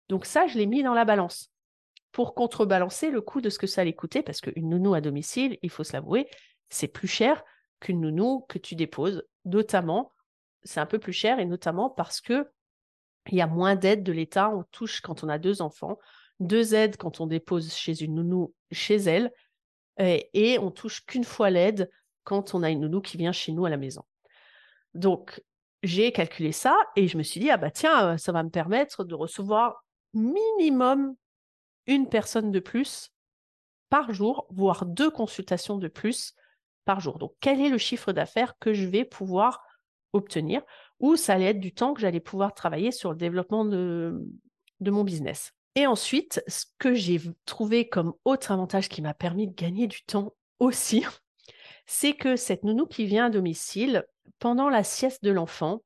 Donc 0.07 0.25
ça, 0.25 0.47
je 0.47 0.57
l'ai 0.57 0.65
mis 0.65 0.81
dans 0.81 0.95
la 0.95 1.05
balance 1.05 1.51
pour 2.11 2.33
contrebalancer 2.33 3.11
le 3.11 3.21
coût 3.21 3.41
de 3.41 3.49
ce 3.49 3.59
que 3.59 3.67
ça 3.67 3.81
allait 3.81 3.93
coûter, 3.93 4.21
parce 4.21 4.41
qu'une 4.41 4.69
nounou 4.69 4.93
à 4.93 5.01
domicile, 5.01 5.57
il 5.61 5.69
faut 5.69 5.83
se 5.83 5.93
l'avouer, 5.93 6.27
c'est 6.69 6.87
plus 6.87 7.07
cher 7.07 7.43
qu'une 7.79 8.01
nounou 8.01 8.45
que 8.49 8.57
tu 8.57 8.75
déposes. 8.75 9.23
Notamment, 9.45 10.11
c'est 10.63 10.79
un 10.79 10.85
peu 10.85 10.99
plus 10.99 11.13
cher, 11.13 11.39
et 11.39 11.45
notamment 11.45 11.89
parce 11.89 12.21
que 12.21 12.47
il 13.31 13.37
y 13.37 13.41
a 13.41 13.47
moins 13.47 13.75
d'aides 13.75 14.03
de 14.03 14.11
l'État. 14.11 14.49
On 14.49 14.63
touche 14.71 15.01
quand 15.01 15.23
on 15.23 15.29
a 15.29 15.37
deux 15.37 15.61
enfants, 15.61 15.99
deux 16.39 16.73
aides 16.73 16.97
quand 16.97 17.21
on 17.21 17.27
dépose 17.27 17.73
chez 17.73 18.03
une 18.03 18.15
nounou 18.15 18.53
chez 18.71 18.95
elle, 18.95 19.31
et, 19.97 20.57
on 20.59 20.71
touche 20.71 21.05
qu'une 21.05 21.25
fois 21.25 21.49
l'aide 21.49 21.89
quand 22.23 22.53
on 22.53 22.63
a 22.63 22.69
une 22.69 22.79
nounou 22.79 23.01
qui 23.01 23.17
vient 23.17 23.33
chez 23.33 23.51
nous 23.51 23.65
à 23.65 23.69
la 23.69 23.77
maison. 23.77 24.03
Donc, 24.93 25.43
j'ai 25.83 26.11
calculé 26.11 26.51
ça 26.51 26.75
et 26.95 27.07
je 27.07 27.17
me 27.17 27.23
suis 27.23 27.39
dit, 27.39 27.49
ah 27.49 27.57
bah 27.57 27.71
tiens, 27.71 28.17
ça 28.17 28.31
va 28.31 28.43
me 28.43 28.49
permettre 28.49 29.03
de 29.03 29.13
recevoir 29.13 29.83
minimum 30.13 31.15
une 31.89 32.07
personne 32.07 32.51
de 32.51 32.59
plus 32.59 33.11
par 33.89 34.13
jour, 34.13 34.45
voire 34.51 34.85
deux 34.85 35.09
consultations 35.09 35.77
de 35.77 35.87
plus 35.87 36.35
par 36.85 36.99
jour. 37.01 37.17
Donc, 37.17 37.33
quel 37.41 37.59
est 37.59 37.69
le 37.69 37.79
chiffre 37.79 38.13
d'affaires 38.13 38.57
que 38.59 38.73
je 38.73 38.85
vais 38.85 39.03
pouvoir 39.03 39.65
obtenir 40.13 40.61
ou 40.99 41.15
ça 41.15 41.33
allait 41.33 41.47
être 41.47 41.59
du 41.59 41.73
temps 41.73 41.93
que 41.93 42.01
j'allais 42.01 42.19
pouvoir 42.19 42.53
travailler 42.53 42.91
sur 42.91 43.09
le 43.09 43.17
développement 43.17 43.65
de, 43.65 44.23
mon 44.81 45.03
business? 45.03 45.51
Et 45.75 45.87
ensuite, 45.87 46.43
ce 46.47 46.65
que 46.77 46.93
j'ai 46.93 47.19
trouvé 47.45 47.89
comme 47.89 48.13
autre 48.23 48.51
avantage 48.51 48.87
qui 48.87 49.01
m'a 49.01 49.13
permis 49.15 49.47
de 49.47 49.55
gagner 49.55 49.87
du 49.87 50.03
temps 50.03 50.33
aussi, 50.59 51.03
c'est 51.87 52.13
que 52.13 52.35
cette 52.35 52.63
nounou 52.63 52.85
qui 52.85 53.05
vient 53.05 53.25
à 53.25 53.29
domicile, 53.29 54.05
pendant 54.37 54.69
la 54.69 54.83
sieste 54.83 55.23
de 55.23 55.31
l'enfant, 55.31 55.81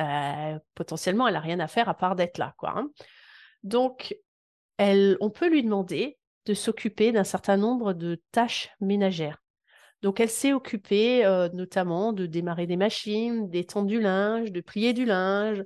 euh, 0.00 0.58
potentiellement, 0.74 1.28
elle 1.28 1.34
n'a 1.34 1.40
rien 1.40 1.60
à 1.60 1.68
faire 1.68 1.88
à 1.88 1.94
part 1.94 2.16
d'être 2.16 2.38
là. 2.38 2.54
Quoi, 2.58 2.76
hein. 2.76 2.90
Donc, 3.62 4.16
on 4.78 5.30
peut 5.30 5.48
lui 5.48 5.62
demander 5.62 6.18
de 6.46 6.54
s'occuper 6.54 7.12
d'un 7.12 7.24
certain 7.24 7.56
nombre 7.56 7.92
de 7.92 8.20
tâches 8.32 8.70
ménagères. 8.80 9.42
Donc, 10.02 10.20
elle 10.20 10.30
s'est 10.30 10.52
occupée 10.52 11.24
euh, 11.24 11.48
notamment 11.52 12.12
de 12.12 12.26
démarrer 12.26 12.66
des 12.66 12.76
machines, 12.76 13.48
d'étendre 13.50 13.88
du 13.88 14.00
linge, 14.00 14.52
de 14.52 14.60
plier 14.60 14.92
du 14.92 15.04
linge, 15.04 15.64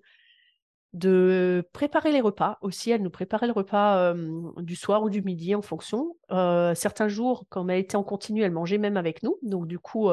de 0.93 1.69
préparer 1.73 2.12
les 2.12 2.21
repas 2.21 2.59
aussi. 2.62 2.90
Elle 2.90 3.02
nous 3.02 3.11
préparait 3.11 3.47
le 3.47 3.52
repas 3.52 4.14
du 4.59 4.76
soir 4.76 5.02
ou 5.02 5.11
du 5.11 5.23
midi 5.23 5.55
en 5.55 5.62
fonction. 5.62 6.17
Euh, 6.31 6.75
certains 6.75 7.09
jours, 7.09 7.45
quand 7.49 7.69
elle 7.69 7.81
était 7.81 7.97
en 7.97 8.05
continu, 8.05 8.43
elle 8.43 8.52
mangeait 8.52 8.79
même 8.79 8.97
avec 8.97 9.23
nous. 9.23 9.38
Donc, 9.43 9.67
du 9.67 9.79
coup, 9.79 10.09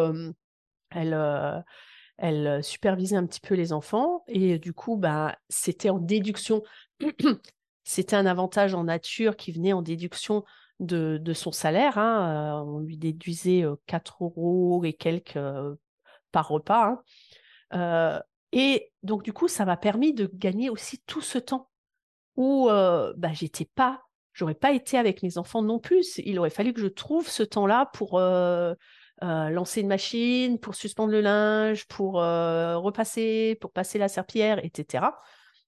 elle, 0.92 1.14
euh, 1.14 2.62
supervisait 2.62 3.16
un 3.16 3.26
petit 3.26 3.40
peu 3.40 3.56
les 3.56 3.74
enfants. 3.74 4.24
Et 4.28 4.60
du 4.60 4.74
coup, 4.74 4.98
bah, 4.98 5.38
c'était 5.50 5.90
en 5.90 6.00
déduction 6.00 6.64
c'était 7.88 8.18
un 8.18 8.26
avantage 8.26 8.74
en 8.74 8.84
nature 8.84 9.38
qui 9.38 9.54
venait 9.54 9.72
en 9.72 9.82
déduction 9.82 10.44
de, 10.82 11.22
son 11.34 11.54
salaire. 11.54 11.98
Hein. 11.98 12.62
on 12.68 12.80
lui 12.80 12.98
déduisait 12.98 13.64
4 13.86 14.26
euros 14.26 14.84
et 14.84 14.92
quelques 14.92 15.40
par 16.34 16.50
repas. 16.50 17.02
Hein. 17.72 18.22
et 18.52 18.92
donc, 19.04 19.24
du 19.24 19.32
coup, 19.32 19.48
ça 19.48 19.64
m'a 19.64 19.78
permis 19.78 20.14
de 20.14 20.30
gagner 20.34 20.70
aussi 20.70 21.02
tout 21.08 21.22
ce 21.22 21.38
temps 21.38 21.70
où 22.36 22.68
bah, 22.68 23.32
j'étais 23.32 23.70
pas, 23.74 24.02
j'aurais 24.34 24.54
pas 24.54 24.74
été 24.74 24.98
avec 24.98 25.24
mes 25.24 25.38
enfants 25.38 25.62
non 25.62 25.80
plus. 25.80 26.18
Il 26.18 26.40
aurait 26.40 26.50
fallu 26.50 26.74
que 26.74 26.82
je 26.82 26.88
trouve 26.88 27.30
ce 27.30 27.44
temps-là 27.44 27.90
pour 27.94 28.20
lancer 29.22 29.80
une 29.80 29.88
machine, 29.88 30.60
pour 30.60 30.76
suspendre 30.76 31.14
le 31.14 31.22
linge, 31.22 31.88
pour 31.88 32.16
repasser, 32.16 33.58
pour 33.62 33.72
passer 33.72 33.98
la 33.98 34.10
serpillière, 34.10 34.60
etc. 34.66 35.06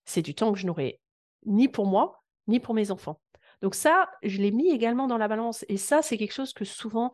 C'est 0.04 0.22
du 0.22 0.36
temps 0.36 0.52
que 0.52 0.60
je 0.60 0.68
n'aurais 0.68 1.00
ni 1.46 1.68
pour 1.68 1.86
moi, 1.86 2.24
ni 2.48 2.60
pour 2.60 2.74
mes 2.74 2.92
enfants. 2.92 3.20
Donc 3.62 3.76
ça, 3.76 4.10
je 4.24 4.38
l'ai 4.38 4.52
mis 4.52 4.70
également 4.70 5.08
dans 5.08 5.18
la 5.18 5.28
balance. 5.28 5.66
Et 5.68 5.78
ça, 5.78 6.02
c'est 6.02 6.18
quelque 6.18 6.34
chose 6.34 6.54
que 6.54 6.66
souvent 6.66 7.14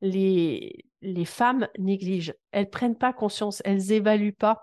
les, 0.00 0.84
femmes 1.24 1.68
négligent. 1.78 2.34
Elles 2.52 2.70
prennent 2.70 2.98
pas 2.98 3.12
conscience, 3.12 3.62
elles 3.64 3.92
évaluent 3.92 4.34
pas 4.34 4.62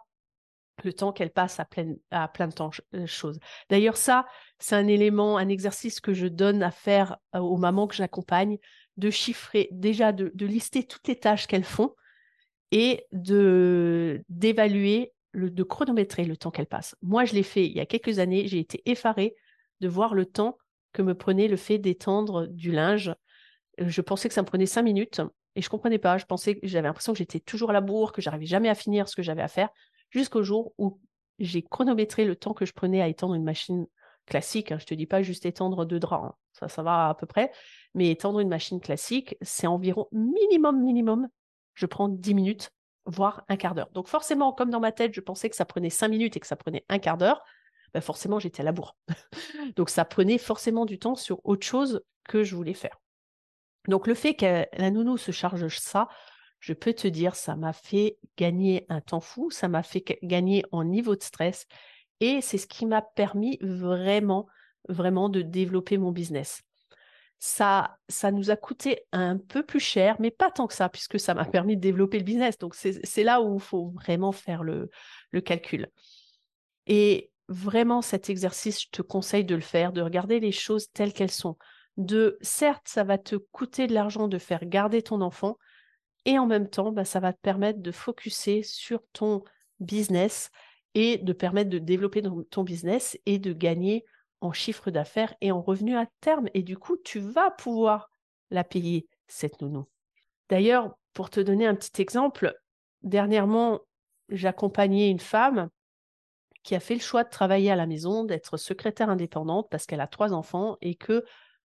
le 0.84 0.94
temps 0.94 1.14
qu'elles 1.14 1.32
passent 1.32 1.60
à, 1.60 1.66
plein, 1.66 2.48
de 2.48 2.54
euh, 2.96 3.06
choses. 3.06 3.40
D'ailleurs, 3.70 3.96
ça, 3.96 4.26
c'est 4.60 4.76
un 4.76 4.88
élément, 4.88 5.38
un 5.38 5.48
exercice 5.48 6.00
que 6.00 6.14
je 6.14 6.28
donne 6.28 6.64
à 6.64 6.72
faire 6.72 7.18
euh, 7.36 7.40
aux 7.40 7.58
mamans 7.58 7.88
que 7.88 7.96
j'accompagne, 7.96 8.58
de 8.98 9.10
chiffrer, 9.10 9.70
déjà 9.72 10.12
de, 10.12 10.32
de 10.34 10.46
lister 10.46 10.84
toutes 10.84 11.08
les 11.08 11.20
tâches 11.20 11.48
qu'elles 11.48 11.64
font 11.64 11.96
et 12.72 13.06
d'évaluer, 13.12 15.14
de 15.34 15.64
chronométrer 15.64 16.26
le 16.26 16.38
temps 16.38 16.52
qu'elles 16.52 16.68
passent. 16.68 16.96
Moi, 17.02 17.26
je 17.26 17.34
l'ai 17.34 17.44
fait 17.44 17.66
il 17.66 17.74
y 17.74 17.80
a 17.80 17.86
quelques 17.86 18.20
années, 18.20 18.48
j'ai 18.48 18.60
été 18.60 18.82
effarée 18.90 19.36
de 19.82 19.88
voir 19.88 20.14
le 20.14 20.26
temps 20.26 20.58
que 20.94 21.02
me 21.02 21.16
prenait 21.16 21.48
le 21.48 21.58
fait 21.58 21.80
d'étendre 21.80 22.48
du 22.48 22.72
linge. 22.72 23.14
Je 23.80 24.02
pensais 24.02 24.28
que 24.28 24.34
ça 24.34 24.42
me 24.42 24.48
prenait 24.48 24.68
cinq 24.68 24.84
minutes 24.84 25.22
et 25.56 25.62
je 25.62 25.70
comprenais 25.70 25.98
pas. 25.98 26.18
Je 26.18 26.26
pensais, 26.26 26.60
j'avais 26.64 26.88
l'impression 26.88 27.14
que 27.14 27.18
j'étais 27.18 27.40
toujours 27.40 27.72
à 27.72 27.74
la 27.74 27.82
bourre, 27.82 28.12
que 28.12 28.22
j'arrivais 28.22 28.46
jamais 28.46 28.70
à 28.70 28.76
finir 28.76 29.10
ce 29.10 29.16
que 29.16 29.24
j'avais 29.24 29.42
à 29.42 29.48
faire, 29.48 29.70
jusqu'au 30.12 30.44
jour 30.44 30.74
où 30.78 31.00
j'ai 31.40 31.64
chronométré 31.64 32.26
le 32.26 32.36
temps 32.36 32.54
que 32.54 32.66
je 32.66 32.74
prenais 32.74 33.02
à 33.02 33.08
étendre 33.08 33.34
une 33.34 33.44
machine 33.44 33.88
classique. 34.26 34.72
Hein. 34.72 34.78
Je 34.80 34.86
te 34.86 34.94
dis 34.94 35.08
pas 35.08 35.22
juste 35.22 35.46
étendre 35.46 35.86
deux 35.86 36.00
draps, 36.00 36.26
hein. 36.26 36.36
ça, 36.54 36.68
ça 36.68 36.84
va 36.84 37.10
à 37.10 37.16
peu 37.16 37.26
près. 37.26 37.52
Mais 37.96 38.10
étendre 38.10 38.40
une 38.40 38.50
machine 38.50 38.80
classique, 38.80 39.36
c'est 39.42 39.68
environ 39.68 40.08
minimum, 40.12 40.82
minimum, 40.84 41.28
je 41.74 41.86
prends 41.86 42.08
10 42.08 42.34
minutes, 42.34 42.72
voire 43.06 43.44
un 43.50 43.58
quart 43.58 43.76
d'heure. 43.76 43.90
Donc 43.94 44.08
forcément, 44.08 44.54
comme 44.54 44.70
dans 44.70 44.80
ma 44.80 44.92
tête, 44.92 45.14
je 45.14 45.22
pensais 45.22 45.50
que 45.50 45.56
ça 45.56 45.66
prenait 45.66 45.90
5 45.90 46.08
minutes 46.08 46.38
et 46.38 46.40
que 46.40 46.48
ça 46.48 46.56
prenait 46.56 46.86
un 46.90 47.00
quart 47.00 47.18
d'heure, 47.18 47.44
ben 47.94 48.02
forcément, 48.02 48.40
j'étais 48.40 48.62
à 48.62 48.66
la 48.66 48.72
bourre. 48.72 48.98
Donc 49.76 49.90
ça 49.90 50.06
prenait 50.06 50.38
forcément 50.38 50.86
du 50.86 51.00
temps 51.00 51.16
sur 51.16 51.40
autre 51.46 51.66
chose 51.66 52.04
que 52.24 52.44
je 52.44 52.56
voulais 52.56 52.74
faire. 52.74 53.00
Donc 53.88 54.08
le 54.08 54.14
fait 54.14 54.34
que 54.34 54.66
la 54.74 54.92
nounou 54.92 55.18
se 55.18 55.32
charge 55.32 55.68
ça, 55.68 56.08
je 56.60 56.74
peux 56.74 56.94
te 56.94 57.08
dire, 57.08 57.36
ça 57.36 57.56
m'a 57.56 57.74
fait 57.74 58.18
gagner 58.38 58.86
un 58.88 59.02
temps 59.02 59.20
fou, 59.20 59.52
ça 59.52 59.68
m'a 59.68 59.84
fait 59.84 60.18
gagner 60.24 60.64
en 60.72 60.86
niveau 60.86 61.16
de 61.16 61.24
stress 61.24 61.68
et 62.22 62.40
c'est 62.40 62.58
ce 62.58 62.68
qui 62.68 62.86
m'a 62.86 63.02
permis 63.02 63.58
vraiment, 63.62 64.48
vraiment 64.88 65.28
de 65.28 65.42
développer 65.42 65.98
mon 65.98 66.12
business. 66.12 66.64
Ça, 67.46 67.98
ça 68.08 68.32
nous 68.32 68.52
a 68.52 68.56
coûté 68.56 69.02
un 69.12 69.38
peu 69.38 69.64
plus 69.64 69.82
cher, 69.82 70.16
mais 70.22 70.32
pas 70.32 70.50
tant 70.50 70.66
que 70.66 70.74
ça, 70.74 70.88
puisque 70.88 71.20
ça 71.20 71.34
m'a 71.34 71.44
permis 71.44 71.76
de 71.76 71.82
développer 71.82 72.18
le 72.18 72.24
business. 72.24 72.58
Donc, 72.58 72.74
c'est 72.74 73.24
là 73.24 73.42
où 73.42 73.56
il 73.56 73.62
faut 73.62 73.90
vraiment 73.90 74.32
faire 74.32 74.64
le, 74.64 74.90
calcul. 75.44 75.90
Et 76.88 77.32
vraiment, 77.50 78.02
cet 78.02 78.30
exercice, 78.30 78.84
je 78.84 78.88
te 78.92 79.02
conseille 79.02 79.44
de 79.44 79.56
le 79.56 79.62
faire, 79.62 79.92
de 79.92 80.00
regarder 80.00 80.40
les 80.40 80.54
choses 80.54 80.90
telles 80.94 81.12
qu'elles 81.12 81.32
sont 81.32 81.58
de, 81.98 82.38
certes, 82.40 82.88
ça 82.88 83.04
va 83.04 83.18
te 83.18 83.36
coûter 83.36 83.88
de 83.88 83.94
l'argent 83.94 84.30
de 84.30 84.38
faire 84.38 84.64
garder 84.64 85.02
ton 85.02 85.20
enfant, 85.20 85.58
et 86.24 86.40
en 86.40 86.46
même 86.46 86.70
temps, 86.70 86.94
bah, 86.94 87.04
ça 87.04 87.20
va 87.20 87.34
te 87.34 87.42
permettre 87.42 87.82
de 87.82 87.92
focuser 87.92 88.64
sur 88.64 89.02
ton 89.12 89.44
business 89.82 90.50
et 90.94 91.18
de 91.18 91.34
permettre 91.34 91.70
de 91.70 91.80
développer 91.80 92.24
ton 92.50 92.64
business 92.64 93.20
et 93.26 93.38
de 93.38 93.52
gagner 93.52 94.06
en 94.44 94.52
chiffre 94.52 94.92
d'affaires 94.92 95.34
et 95.42 95.52
en 95.52 95.62
revenus 95.62 95.96
à 95.96 96.06
terme. 96.20 96.50
Et 96.54 96.64
du 96.64 96.78
coup, 96.78 96.98
tu 96.98 97.20
vas 97.20 97.50
pouvoir 97.50 98.10
la 98.52 98.64
payer, 98.64 99.08
cette 99.28 99.62
nounou. 99.62 99.88
D'ailleurs, 100.50 100.96
pour 101.14 101.30
te 101.30 101.40
donner 101.40 101.66
un 101.66 101.76
petit 101.76 102.02
exemple, 102.02 102.54
dernièrement, 103.02 103.80
j'accompagnais 104.30 105.10
une 105.10 105.22
femme 105.22 105.70
qui 106.62 106.76
a 106.76 106.82
fait 106.82 106.96
le 106.96 107.00
choix 107.00 107.24
de 107.24 107.30
travailler 107.30 107.72
à 107.72 107.78
la 107.78 107.88
maison, 107.88 108.26
d'être 108.26 108.58
secrétaire 108.58 109.10
indépendante 109.10 109.68
parce 109.72 109.86
qu'elle 109.86 110.02
a 110.02 110.08
trois 110.08 110.34
enfants 110.34 110.78
et 110.82 110.96
que 110.96 111.24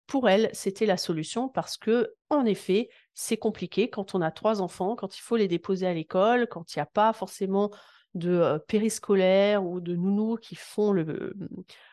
pour 0.06 0.28
elle, 0.28 0.50
c'était 0.52 0.86
la 0.86 0.96
solution 0.96 1.48
parce 1.48 1.76
que, 1.76 2.14
en 2.28 2.44
effet, 2.44 2.88
c'est 3.14 3.36
compliqué 3.38 3.88
quand 3.88 4.14
on 4.14 4.20
a 4.20 4.30
trois 4.30 4.60
enfants, 4.60 4.94
quand 4.94 5.16
il 5.16 5.20
faut 5.20 5.36
les 5.36 5.48
déposer 5.48 5.86
à 5.86 5.94
l'école, 5.94 6.48
quand 6.48 6.74
il 6.74 6.78
n'y 6.78 6.82
a 6.82 6.86
pas 6.86 7.12
forcément 7.12 7.70
de 8.14 8.30
euh, 8.30 8.58
périscolaire 8.58 9.64
ou 9.64 9.80
de 9.80 9.94
nounous 9.94 10.36
qui 10.36 10.54
font 10.54 10.92
le, 10.92 11.34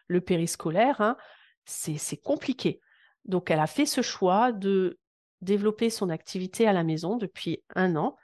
le 0.08 0.22
périscolaire. 0.22 1.02
Hein, 1.02 1.18
c'est 1.66 2.18
compliqué. 2.18 2.80
Donc, 3.26 3.50
elle 3.50 3.60
a 3.60 3.68
fait 3.68 3.86
ce 3.86 4.02
choix 4.02 4.52
de 4.52 5.00
développer 5.42 5.90
son 5.90 6.10
activité 6.10 6.68
à 6.68 6.74
la 6.74 6.84
maison 6.84 7.18
depuis 7.18 7.64
un 7.76 7.96
an. 7.96 8.16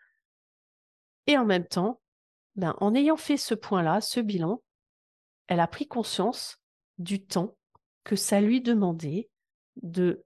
Et 1.28 1.38
en 1.38 1.46
même 1.46 1.66
temps, 1.66 2.02
ben, 2.56 2.76
en 2.80 2.96
ayant 2.96 3.18
fait 3.18 3.38
ce 3.38 3.54
point-là, 3.54 4.02
ce 4.02 4.20
bilan, 4.20 4.62
elle 5.48 5.60
a 5.60 5.68
pris 5.68 5.88
conscience 5.88 6.58
du 6.98 7.26
temps 7.26 7.56
que 8.04 8.16
ça 8.16 8.42
lui 8.42 8.62
demandait 8.62 9.30
de 9.82 10.24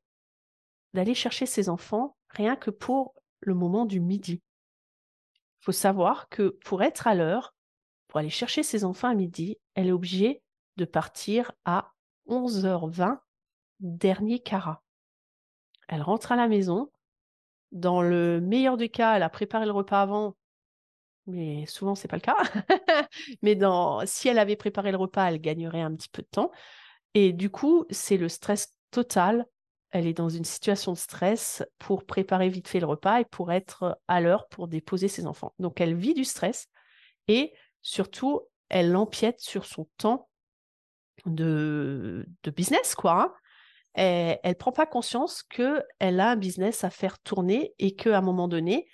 d'aller 0.93 1.13
chercher 1.13 1.45
ses 1.45 1.67
enfants 1.67 2.15
rien 2.29 2.55
que 2.55 2.69
pour 2.69 3.15
le 3.41 3.53
moment 3.53 3.86
du 3.86 4.00
midi. 4.00 4.41
Il 5.36 5.65
faut 5.65 5.72
savoir 5.72 6.29
que 6.29 6.57
pour 6.63 6.84
être 6.84 7.07
à 7.07 7.15
l'heure, 7.15 7.54
pour 8.15 8.22
aller 8.22 8.29
chercher 8.29 8.63
ses 8.63 8.86
enfants 8.86 9.10
à 9.10 9.13
midi, 9.13 9.57
elle 9.74 9.88
est 9.88 9.91
obligée 9.91 10.41
de 10.77 10.86
partir 10.86 11.51
à 11.65 11.91
11h20, 12.29 13.19
dernier 13.81 14.39
carat. 14.39 14.81
Elle 15.89 16.01
rentre 16.01 16.31
à 16.31 16.38
la 16.38 16.48
maison. 16.48 16.89
Dans 17.74 18.01
le 18.01 18.39
meilleur 18.39 18.77
des 18.77 18.88
cas, 18.88 19.17
elle 19.17 19.24
a 19.24 19.29
préparé 19.29 19.65
le 19.65 19.74
repas 19.74 20.01
avant, 20.01 20.38
mais 21.27 21.65
souvent 21.65 21.93
c'est 21.93 22.07
pas 22.07 22.15
le 22.15 22.22
cas. 22.22 22.38
mais 23.41 23.60
si 24.05 24.29
elle 24.29 24.39
avait 24.39 24.55
préparé 24.55 24.91
le 24.91 24.98
repas, 24.98 25.29
elle 25.29 25.41
gagnerait 25.41 25.81
un 25.81 25.93
petit 25.93 26.07
peu 26.07 26.22
de 26.22 26.29
temps. 26.31 26.51
Et 27.15 27.34
du 27.34 27.50
coup, 27.50 27.84
c'est 27.89 28.15
le 28.15 28.29
stress 28.29 28.77
totale. 28.91 29.45
Elle 29.91 30.07
est 30.07 30.13
dans 30.13 30.29
une 30.29 30.45
situation 30.45 30.93
de 30.93 30.98
stress 30.98 31.65
pour 31.79 32.05
préparer 32.05 32.48
vite 32.48 32.69
fait 32.69 32.79
le 32.79 32.88
repas 32.88 33.19
et 33.19 33.25
pour 33.25 33.51
être 33.51 34.00
à 34.07 34.22
l'heure 34.22 34.48
pour 34.48 34.69
déposer 34.69 35.10
ses 35.10 35.27
enfants. 35.27 35.53
Donc 35.60 35.81
elle 35.81 35.95
vit 35.95 36.13
du 36.13 36.24
stress 36.24 36.69
et 37.27 37.51
surtout, 37.86 38.42
elle 38.70 38.96
empiète 38.96 39.39
sur 39.39 39.65
son 39.65 39.88
temps 39.98 40.27
de, 41.27 42.25
business, 42.56 42.96
quoi. 42.96 43.22
Hein. 43.22 43.34
elle 43.94 44.39
ne 44.44 44.54
prend 44.54 44.72
pas 44.72 44.88
conscience 44.88 45.44
qu'elle 45.44 46.20
a 46.20 46.32
un 46.32 46.36
business 46.36 46.84
à 46.84 46.89
faire 46.89 47.20
tourner 47.20 47.75
et 47.77 47.96
qu'à 47.96 48.18
un 48.18 48.22
moment 48.22 48.48
donné, 48.48 48.88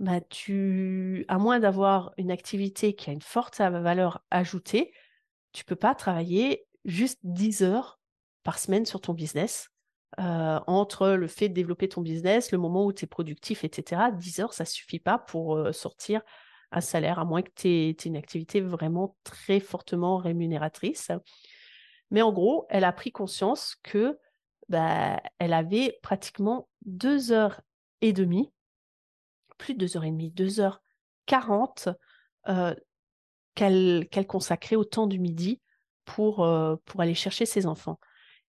bah, 0.00 0.20
tu, 0.20 1.24
à 1.28 1.38
moins 1.38 1.60
d'avoir 1.60 2.12
une 2.16 2.32
activité 2.32 2.96
qui 2.96 3.10
a 3.10 3.12
une 3.12 3.22
forte 3.22 3.58
valeur 3.58 4.24
ajoutée, 4.32 4.92
tu 5.52 5.64
peux 5.64 5.76
pas 5.76 5.94
travailler 5.94 6.66
juste 6.84 7.20
10 7.22 7.62
heures 7.62 8.00
par 8.42 8.58
semaine 8.58 8.86
sur 8.86 9.00
ton 9.00 9.14
business. 9.14 9.68
Euh, 10.18 10.60
entre 10.66 11.10
le 11.10 11.28
fait 11.28 11.48
de 11.48 11.54
développer 11.54 11.88
ton 11.88 12.00
business, 12.02 12.50
le 12.50 12.58
moment 12.58 12.84
où 12.84 12.92
tu 12.92 13.04
es 13.04 13.08
productif, 13.08 13.62
etc., 13.62 14.10
10 14.12 14.40
heures, 14.40 14.52
ça 14.52 14.64
suffit 14.64 14.98
pas 14.98 15.18
pour 15.18 15.56
euh, 15.56 15.72
sortir 15.72 16.22
un 16.72 16.80
salaire, 16.80 17.18
à 17.18 17.24
moins 17.24 17.42
que 17.42 17.50
tu 17.54 17.68
aies, 17.68 17.90
une 17.90 18.16
activité 18.16 18.60
vraiment 18.60 19.16
très 19.24 19.60
fortement 19.60 20.16
rémunératrice. 20.16 21.10
Mais 22.10 22.22
en 22.22 22.32
gros, 22.32 22.66
elle 22.70 22.84
a 22.84 22.92
pris 22.92 23.12
conscience 23.12 23.76
que 23.82 24.18
bah, 24.68 25.20
elle 25.38 25.52
avait 25.52 25.98
pratiquement 26.02 26.68
deux 26.84 27.32
heures 27.32 27.60
et 28.00 28.12
demie, 28.12 28.52
plus 29.58 29.74
de 29.74 29.80
deux 29.80 29.96
heures 29.96 30.04
et 30.04 30.10
demie, 30.10 30.30
deux 30.30 30.60
heures 30.60 30.82
quarante 31.26 31.88
euh, 32.48 32.74
qu'elle 33.54 34.08
consacrait 34.26 34.76
au 34.76 34.84
temps 34.84 35.06
du 35.06 35.18
midi 35.18 35.60
pour, 36.04 36.36
pour 36.84 37.00
aller 37.00 37.14
chercher 37.14 37.46
ses 37.46 37.66
enfants. 37.66 37.98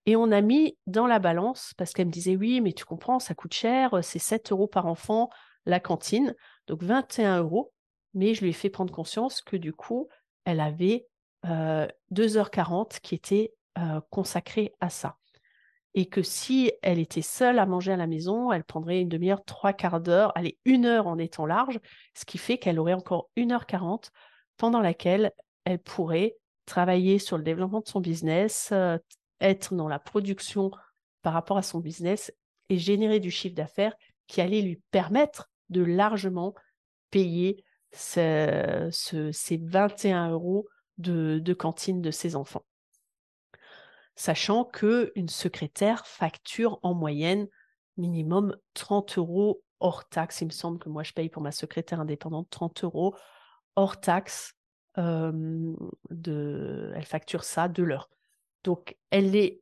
Et 0.06 0.16
on 0.16 0.32
a 0.32 0.42
mis 0.42 0.78
dans 0.86 1.08
la 1.08 1.20
balance, 1.20 1.74
parce 1.78 1.94
qu'elle 1.94 2.08
me 2.08 2.12
disait, 2.12 2.36
oui, 2.36 2.60
mais 2.62 2.74
tu 2.74 2.84
comprends, 2.84 3.20
ça 3.20 3.36
coûte 3.36 3.54
cher, 3.54 4.00
c'est 4.02 4.20
7 4.20 4.52
euros 4.52 4.68
par 4.68 4.86
enfant 4.88 5.30
la 5.66 5.80
cantine, 5.80 6.36
donc 6.68 6.84
21 6.84 7.40
euros. 7.40 7.73
Mais 8.14 8.34
je 8.34 8.42
lui 8.42 8.50
ai 8.50 8.54
fait 8.54 8.70
prendre 8.70 8.94
conscience 8.94 9.42
que 9.42 9.58
du 9.58 9.74
coup, 9.74 10.08
elle 10.46 10.60
avait 10.60 11.08
2h40 11.46 13.00
qui 13.02 13.16
étaient 13.16 13.54
consacrées 14.10 14.74
à 14.80 14.90
ça. 14.90 15.18
Et 15.96 16.08
que 16.08 16.24
si 16.24 16.72
elle 16.82 16.98
était 16.98 17.22
seule 17.22 17.60
à 17.60 17.68
manger 17.68 17.92
à 17.92 17.98
la 17.98 18.08
maison, 18.08 18.52
elle 18.52 18.64
prendrait 18.64 19.02
une 19.02 19.10
demi-heure, 19.10 19.46
trois 19.46 19.74
quarts 19.74 20.02
d'heure, 20.02 20.32
allez, 20.36 20.58
une 20.66 20.86
heure 20.86 21.06
en 21.06 21.20
étant 21.20 21.46
large, 21.46 21.80
ce 22.16 22.26
qui 22.26 22.40
fait 22.40 22.58
qu'elle 22.58 22.80
aurait 22.80 22.94
encore 22.94 23.30
1h40 23.38 24.10
pendant 24.58 24.82
laquelle 24.82 25.34
elle 25.66 25.80
pourrait 25.80 26.36
travailler 26.66 27.20
sur 27.20 27.38
le 27.38 27.44
développement 27.44 27.82
de 27.82 27.88
son 27.88 28.00
business, 28.00 28.74
être 29.40 29.76
dans 29.76 29.88
la 29.88 30.00
production 30.00 30.72
par 31.22 31.34
rapport 31.34 31.58
à 31.58 31.64
son 31.64 31.80
business 31.80 32.34
et 32.70 32.78
générer 32.78 33.20
du 33.20 33.30
chiffre 33.30 33.56
d'affaires 33.56 33.96
qui 34.28 34.42
allait 34.42 34.62
lui 34.62 34.82
permettre 34.90 35.52
de 35.70 35.84
largement 35.84 36.56
payer 37.12 37.64
ces 37.94 39.58
21 39.58 40.32
euros 40.32 40.68
de, 40.98 41.54
cantine 41.54 42.02
de 42.02 42.12
ses 42.12 42.36
enfants. 42.36 42.66
Sachant 44.16 44.66
qu'une 44.66 45.30
secrétaire 45.30 46.06
facture 46.06 46.80
en 46.84 46.94
moyenne 46.94 47.48
minimum 47.98 48.56
30 48.74 49.18
euros 49.18 49.64
hors 49.80 50.08
taxe. 50.08 50.42
Il 50.42 50.46
me 50.46 50.52
semble 50.52 50.80
que 50.80 50.90
moi, 50.90 51.04
je 51.04 51.14
paye 51.14 51.30
pour 51.30 51.42
ma 51.42 51.52
secrétaire 51.52 52.00
indépendante 52.00 52.48
30 52.50 52.84
euros 52.84 53.16
hors 53.76 54.00
taxe. 54.00 54.54
elle 54.96 55.76
facture 57.06 57.44
ça 57.44 57.68
de 57.68 57.84
l'heure. 57.84 58.10
Donc, 58.64 58.96
elle, 59.10 59.60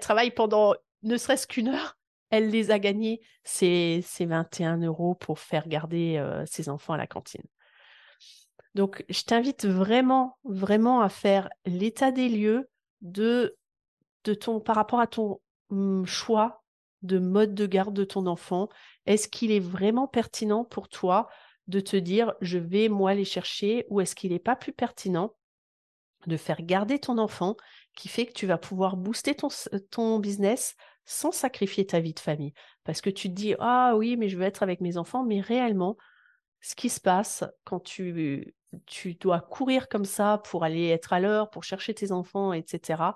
travaille 0.00 0.30
pendant 0.30 0.74
ne 1.02 1.16
serait-ce 1.16 1.46
qu'une 1.46 1.68
heure. 1.68 1.96
Elle 2.30 2.50
les 2.50 2.70
a 2.70 2.78
gagnés, 2.78 3.20
ces 3.42 4.02
21 4.20 4.78
euros 4.78 5.14
pour 5.14 5.38
faire 5.38 5.66
garder 5.66 6.22
ses 6.46 6.68
enfants 6.68 6.92
à 6.92 6.98
la 6.98 7.06
cantine. 7.06 7.44
Donc, 8.74 9.04
je 9.08 9.22
t'invite 9.22 9.64
vraiment, 9.66 10.38
vraiment 10.44 11.00
à 11.00 11.08
faire 11.08 11.48
l'état 11.64 12.12
des 12.12 12.28
lieux 12.28 12.68
de, 13.00 13.56
ton, 14.40 14.60
par 14.60 14.76
rapport 14.76 15.00
à 15.00 15.06
ton 15.06 15.40
mmh, 15.70 16.04
choix 16.04 16.62
de 17.02 17.18
mode 17.18 17.54
de 17.54 17.66
garde 17.66 17.94
de 17.94 18.04
ton 18.04 18.26
enfant. 18.26 18.68
Est-ce 19.06 19.28
qu'il 19.28 19.52
est 19.52 19.60
vraiment 19.60 20.06
pertinent 20.06 20.64
pour 20.64 20.88
toi 20.88 21.28
de 21.68 21.80
te 21.80 21.96
dire 21.96 22.34
je 22.40 22.58
vais 22.58 22.88
moi 22.88 23.14
les 23.14 23.24
chercher 23.24 23.86
ou 23.88 24.00
est-ce 24.00 24.14
qu'il 24.14 24.32
n'est 24.32 24.38
pas 24.38 24.56
plus 24.56 24.72
pertinent 24.72 25.34
de 26.26 26.36
faire 26.36 26.62
garder 26.62 26.98
ton 26.98 27.18
enfant 27.18 27.56
qui 27.94 28.08
fait 28.08 28.26
que 28.26 28.32
tu 28.32 28.46
vas 28.46 28.58
pouvoir 28.58 28.96
booster 28.96 29.34
ton, 29.34 29.48
ton 29.90 30.18
business 30.18 30.74
sans 31.04 31.30
sacrifier 31.30 31.86
ta 31.86 32.00
vie 32.00 32.14
de 32.14 32.20
famille? 32.20 32.54
Parce 32.84 33.00
que 33.00 33.10
tu 33.10 33.28
te 33.28 33.34
dis 33.34 33.54
ah 33.60 33.94
oui 33.96 34.16
mais 34.16 34.28
je 34.28 34.36
veux 34.36 34.44
être 34.44 34.62
avec 34.62 34.80
mes 34.80 34.96
enfants 34.96 35.24
mais 35.24 35.40
réellement 35.40 35.96
ce 36.60 36.74
qui 36.74 36.88
se 36.88 37.00
passe 37.00 37.44
quand 37.64 37.80
tu, 37.80 38.54
tu 38.86 39.14
dois 39.14 39.40
courir 39.40 39.88
comme 39.88 40.04
ça 40.04 40.42
pour 40.44 40.64
aller 40.64 40.88
être 40.88 41.12
à 41.12 41.20
l'heure, 41.20 41.50
pour 41.50 41.64
chercher 41.64 41.94
tes 41.94 42.12
enfants, 42.12 42.52
etc., 42.52 43.14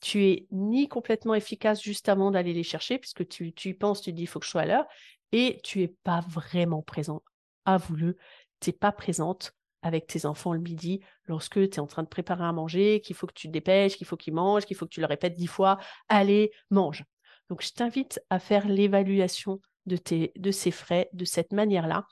tu 0.00 0.24
es 0.26 0.46
ni 0.52 0.88
complètement 0.88 1.34
efficace 1.34 1.82
juste 1.82 2.08
avant 2.08 2.30
d'aller 2.30 2.52
les 2.52 2.62
chercher, 2.62 2.98
puisque 2.98 3.26
tu, 3.26 3.74
penses, 3.74 4.00
tu 4.00 4.10
te 4.12 4.16
dis, 4.16 4.22
il 4.22 4.26
faut 4.26 4.38
que 4.38 4.46
je 4.46 4.50
sois 4.50 4.62
à 4.62 4.66
l'heure, 4.66 4.86
et 5.32 5.60
tu 5.64 5.80
n'es 5.80 5.88
pas 5.88 6.20
vraiment 6.28 6.82
présent. 6.82 7.22
Avoue-le, 7.64 8.16
tu 8.60 8.70
n'es 8.70 8.76
pas 8.76 8.92
présente 8.92 9.52
avec 9.82 10.06
tes 10.06 10.24
enfants 10.26 10.52
le 10.52 10.60
midi 10.60 11.00
lorsque 11.26 11.54
tu 11.54 11.76
es 11.76 11.80
en 11.80 11.86
train 11.86 12.02
de 12.02 12.08
préparer 12.08 12.44
à 12.44 12.52
manger, 12.52 13.00
qu'il 13.00 13.16
faut 13.16 13.26
que 13.26 13.34
tu 13.34 13.48
te 13.48 13.52
dépêches, 13.52 13.96
qu'il 13.96 14.06
faut 14.06 14.16
qu'ils 14.16 14.34
mangent, 14.34 14.66
qu'il 14.66 14.76
faut 14.76 14.86
que 14.86 14.94
tu 14.94 15.00
leur 15.00 15.10
répètes 15.10 15.34
dix 15.34 15.46
fois, 15.46 15.78
allez, 16.08 16.52
mange. 16.70 17.04
Donc, 17.48 17.62
je 17.62 17.72
t'invite 17.72 18.20
à 18.30 18.38
faire 18.38 18.68
l'évaluation 18.68 19.60
de, 19.86 19.98
de 20.36 20.50
ces 20.50 20.70
frais 20.70 21.08
de 21.12 21.24
cette 21.24 21.52
manière-là, 21.52 22.06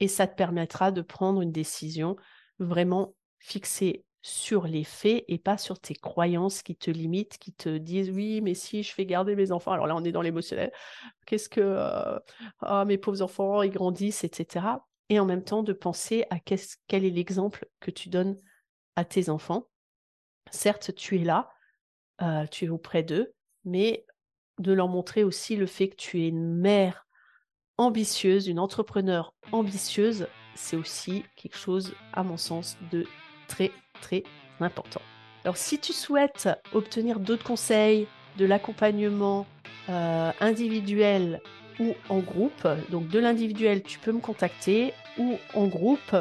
et 0.00 0.08
ça 0.08 0.26
te 0.26 0.34
permettra 0.34 0.90
de 0.90 1.02
prendre 1.02 1.42
une 1.42 1.52
décision 1.52 2.16
vraiment 2.58 3.14
fixée 3.38 4.04
sur 4.22 4.66
les 4.66 4.84
faits 4.84 5.24
et 5.28 5.38
pas 5.38 5.56
sur 5.56 5.80
tes 5.80 5.94
croyances 5.94 6.62
qui 6.62 6.76
te 6.76 6.90
limitent, 6.90 7.38
qui 7.38 7.52
te 7.52 7.78
disent 7.78 8.10
oui, 8.10 8.40
mais 8.42 8.54
si 8.54 8.82
je 8.82 8.92
fais 8.92 9.06
garder 9.06 9.34
mes 9.34 9.52
enfants, 9.52 9.72
alors 9.72 9.86
là 9.86 9.96
on 9.96 10.04
est 10.04 10.12
dans 10.12 10.22
l'émotionnel, 10.22 10.72
qu'est-ce 11.26 11.48
que 11.48 11.60
euh, 11.62 12.18
ah, 12.60 12.84
mes 12.84 12.98
pauvres 12.98 13.22
enfants, 13.22 13.62
ils 13.62 13.70
grandissent, 13.70 14.24
etc. 14.24 14.66
Et 15.08 15.18
en 15.18 15.24
même 15.24 15.42
temps 15.42 15.62
de 15.62 15.72
penser 15.72 16.26
à 16.30 16.38
quel 16.38 17.04
est 17.04 17.10
l'exemple 17.10 17.66
que 17.80 17.90
tu 17.90 18.10
donnes 18.10 18.36
à 18.96 19.04
tes 19.04 19.30
enfants. 19.30 19.68
Certes, 20.50 20.94
tu 20.94 21.16
es 21.20 21.24
là, 21.24 21.50
euh, 22.22 22.46
tu 22.46 22.66
es 22.66 22.68
auprès 22.68 23.02
d'eux, 23.02 23.32
mais 23.64 24.04
de 24.58 24.72
leur 24.72 24.88
montrer 24.88 25.24
aussi 25.24 25.56
le 25.56 25.66
fait 25.66 25.88
que 25.88 25.96
tu 25.96 26.22
es 26.22 26.28
une 26.28 26.54
mère 26.54 27.06
ambitieuse, 27.80 28.46
une 28.46 28.58
entrepreneur 28.58 29.32
ambitieuse, 29.52 30.28
c'est 30.54 30.76
aussi 30.76 31.24
quelque 31.36 31.56
chose, 31.56 31.94
à 32.12 32.22
mon 32.22 32.36
sens, 32.36 32.76
de 32.92 33.06
très 33.48 33.72
très 34.00 34.22
important. 34.60 35.00
Alors 35.44 35.56
si 35.56 35.78
tu 35.78 35.94
souhaites 35.94 36.48
obtenir 36.74 37.18
d'autres 37.18 37.44
conseils, 37.44 38.06
de 38.36 38.44
l'accompagnement 38.44 39.46
euh, 39.88 40.30
individuel 40.40 41.40
ou 41.80 41.94
en 42.10 42.18
groupe, 42.18 42.68
donc 42.90 43.08
de 43.08 43.18
l'individuel, 43.18 43.82
tu 43.82 43.98
peux 43.98 44.12
me 44.12 44.20
contacter 44.20 44.92
ou 45.18 45.38
en 45.54 45.66
groupe, 45.66 46.14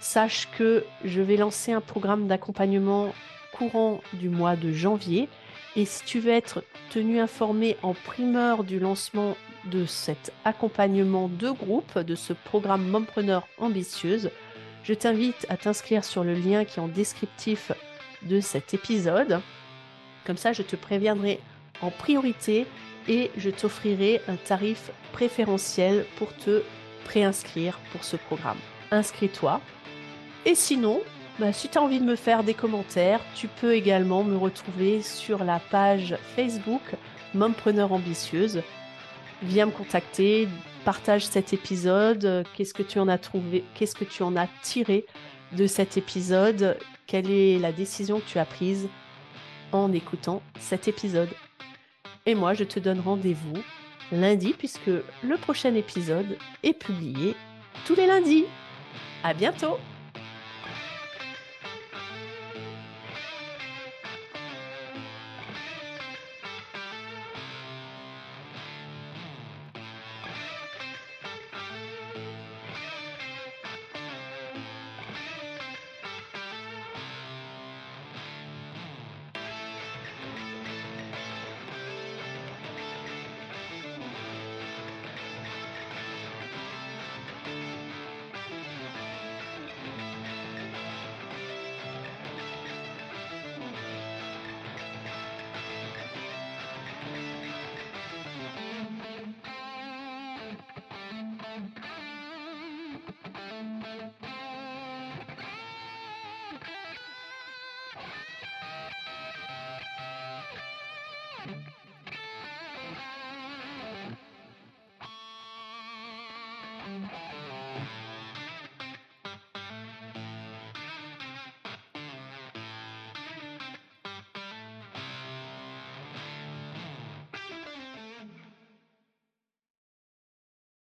sache 0.00 0.48
que 0.56 0.84
je 1.04 1.20
vais 1.20 1.36
lancer 1.36 1.72
un 1.72 1.80
programme 1.80 2.28
d'accompagnement 2.28 3.12
courant 3.52 4.00
du 4.14 4.28
mois 4.28 4.54
de 4.54 4.72
janvier. 4.72 5.28
Et 5.74 5.84
si 5.84 6.04
tu 6.04 6.20
veux 6.20 6.32
être 6.32 6.64
tenu 6.90 7.18
informé 7.18 7.76
en 7.82 7.94
primeur 7.94 8.62
du 8.62 8.78
lancement 8.78 9.36
de 9.66 9.84
cet 9.86 10.32
accompagnement 10.44 11.28
de 11.28 11.50
groupe, 11.50 11.98
de 11.98 12.14
ce 12.14 12.32
programme 12.32 12.86
Mompreneur 12.88 13.46
ambitieuse, 13.58 14.30
je 14.84 14.94
t'invite 14.94 15.46
à 15.48 15.56
t'inscrire 15.56 16.04
sur 16.04 16.24
le 16.24 16.34
lien 16.34 16.64
qui 16.64 16.78
est 16.78 16.82
en 16.82 16.88
descriptif 16.88 17.72
de 18.22 18.40
cet 18.40 18.74
épisode. 18.74 19.40
Comme 20.24 20.36
ça, 20.36 20.52
je 20.52 20.62
te 20.62 20.76
préviendrai 20.76 21.40
en 21.82 21.90
priorité 21.90 22.66
et 23.08 23.30
je 23.36 23.50
t'offrirai 23.50 24.20
un 24.28 24.36
tarif 24.36 24.90
préférentiel 25.12 26.06
pour 26.16 26.34
te 26.36 26.62
préinscrire 27.04 27.78
pour 27.92 28.04
ce 28.04 28.16
programme. 28.16 28.58
Inscris-toi. 28.90 29.60
Et 30.46 30.54
sinon, 30.54 31.00
bah, 31.38 31.52
si 31.52 31.68
tu 31.68 31.78
as 31.78 31.82
envie 31.82 32.00
de 32.00 32.04
me 32.04 32.16
faire 32.16 32.44
des 32.44 32.54
commentaires, 32.54 33.20
tu 33.34 33.48
peux 33.48 33.74
également 33.74 34.22
me 34.24 34.36
retrouver 34.36 35.02
sur 35.02 35.44
la 35.44 35.58
page 35.58 36.16
Facebook 36.36 36.82
Mompreneur 37.34 37.92
Ambitieuse. 37.92 38.62
Viens 39.42 39.66
me 39.66 39.70
contacter, 39.70 40.48
partage 40.84 41.24
cet 41.24 41.52
épisode. 41.54 42.44
Qu'est-ce 42.54 42.74
que 42.74 42.82
tu 42.82 42.98
en 42.98 43.08
as 43.08 43.16
trouvé 43.16 43.64
Qu'est-ce 43.74 43.94
que 43.94 44.04
tu 44.04 44.22
en 44.22 44.36
as 44.36 44.48
tiré 44.62 45.06
de 45.52 45.66
cet 45.66 45.96
épisode? 45.96 46.76
Quelle 47.06 47.30
est 47.30 47.58
la 47.58 47.72
décision 47.72 48.20
que 48.20 48.26
tu 48.26 48.38
as 48.38 48.44
prise 48.44 48.88
en 49.72 49.92
écoutant 49.92 50.42
cet 50.58 50.88
épisode? 50.88 51.30
Et 52.26 52.34
moi, 52.34 52.52
je 52.52 52.64
te 52.64 52.78
donne 52.78 53.00
rendez-vous 53.00 53.62
lundi 54.12 54.54
puisque 54.56 54.88
le 54.88 55.36
prochain 55.40 55.74
épisode 55.74 56.36
est 56.62 56.74
publié 56.74 57.34
tous 57.86 57.94
les 57.94 58.06
lundis. 58.06 58.44
À 59.24 59.32
bientôt 59.32 59.78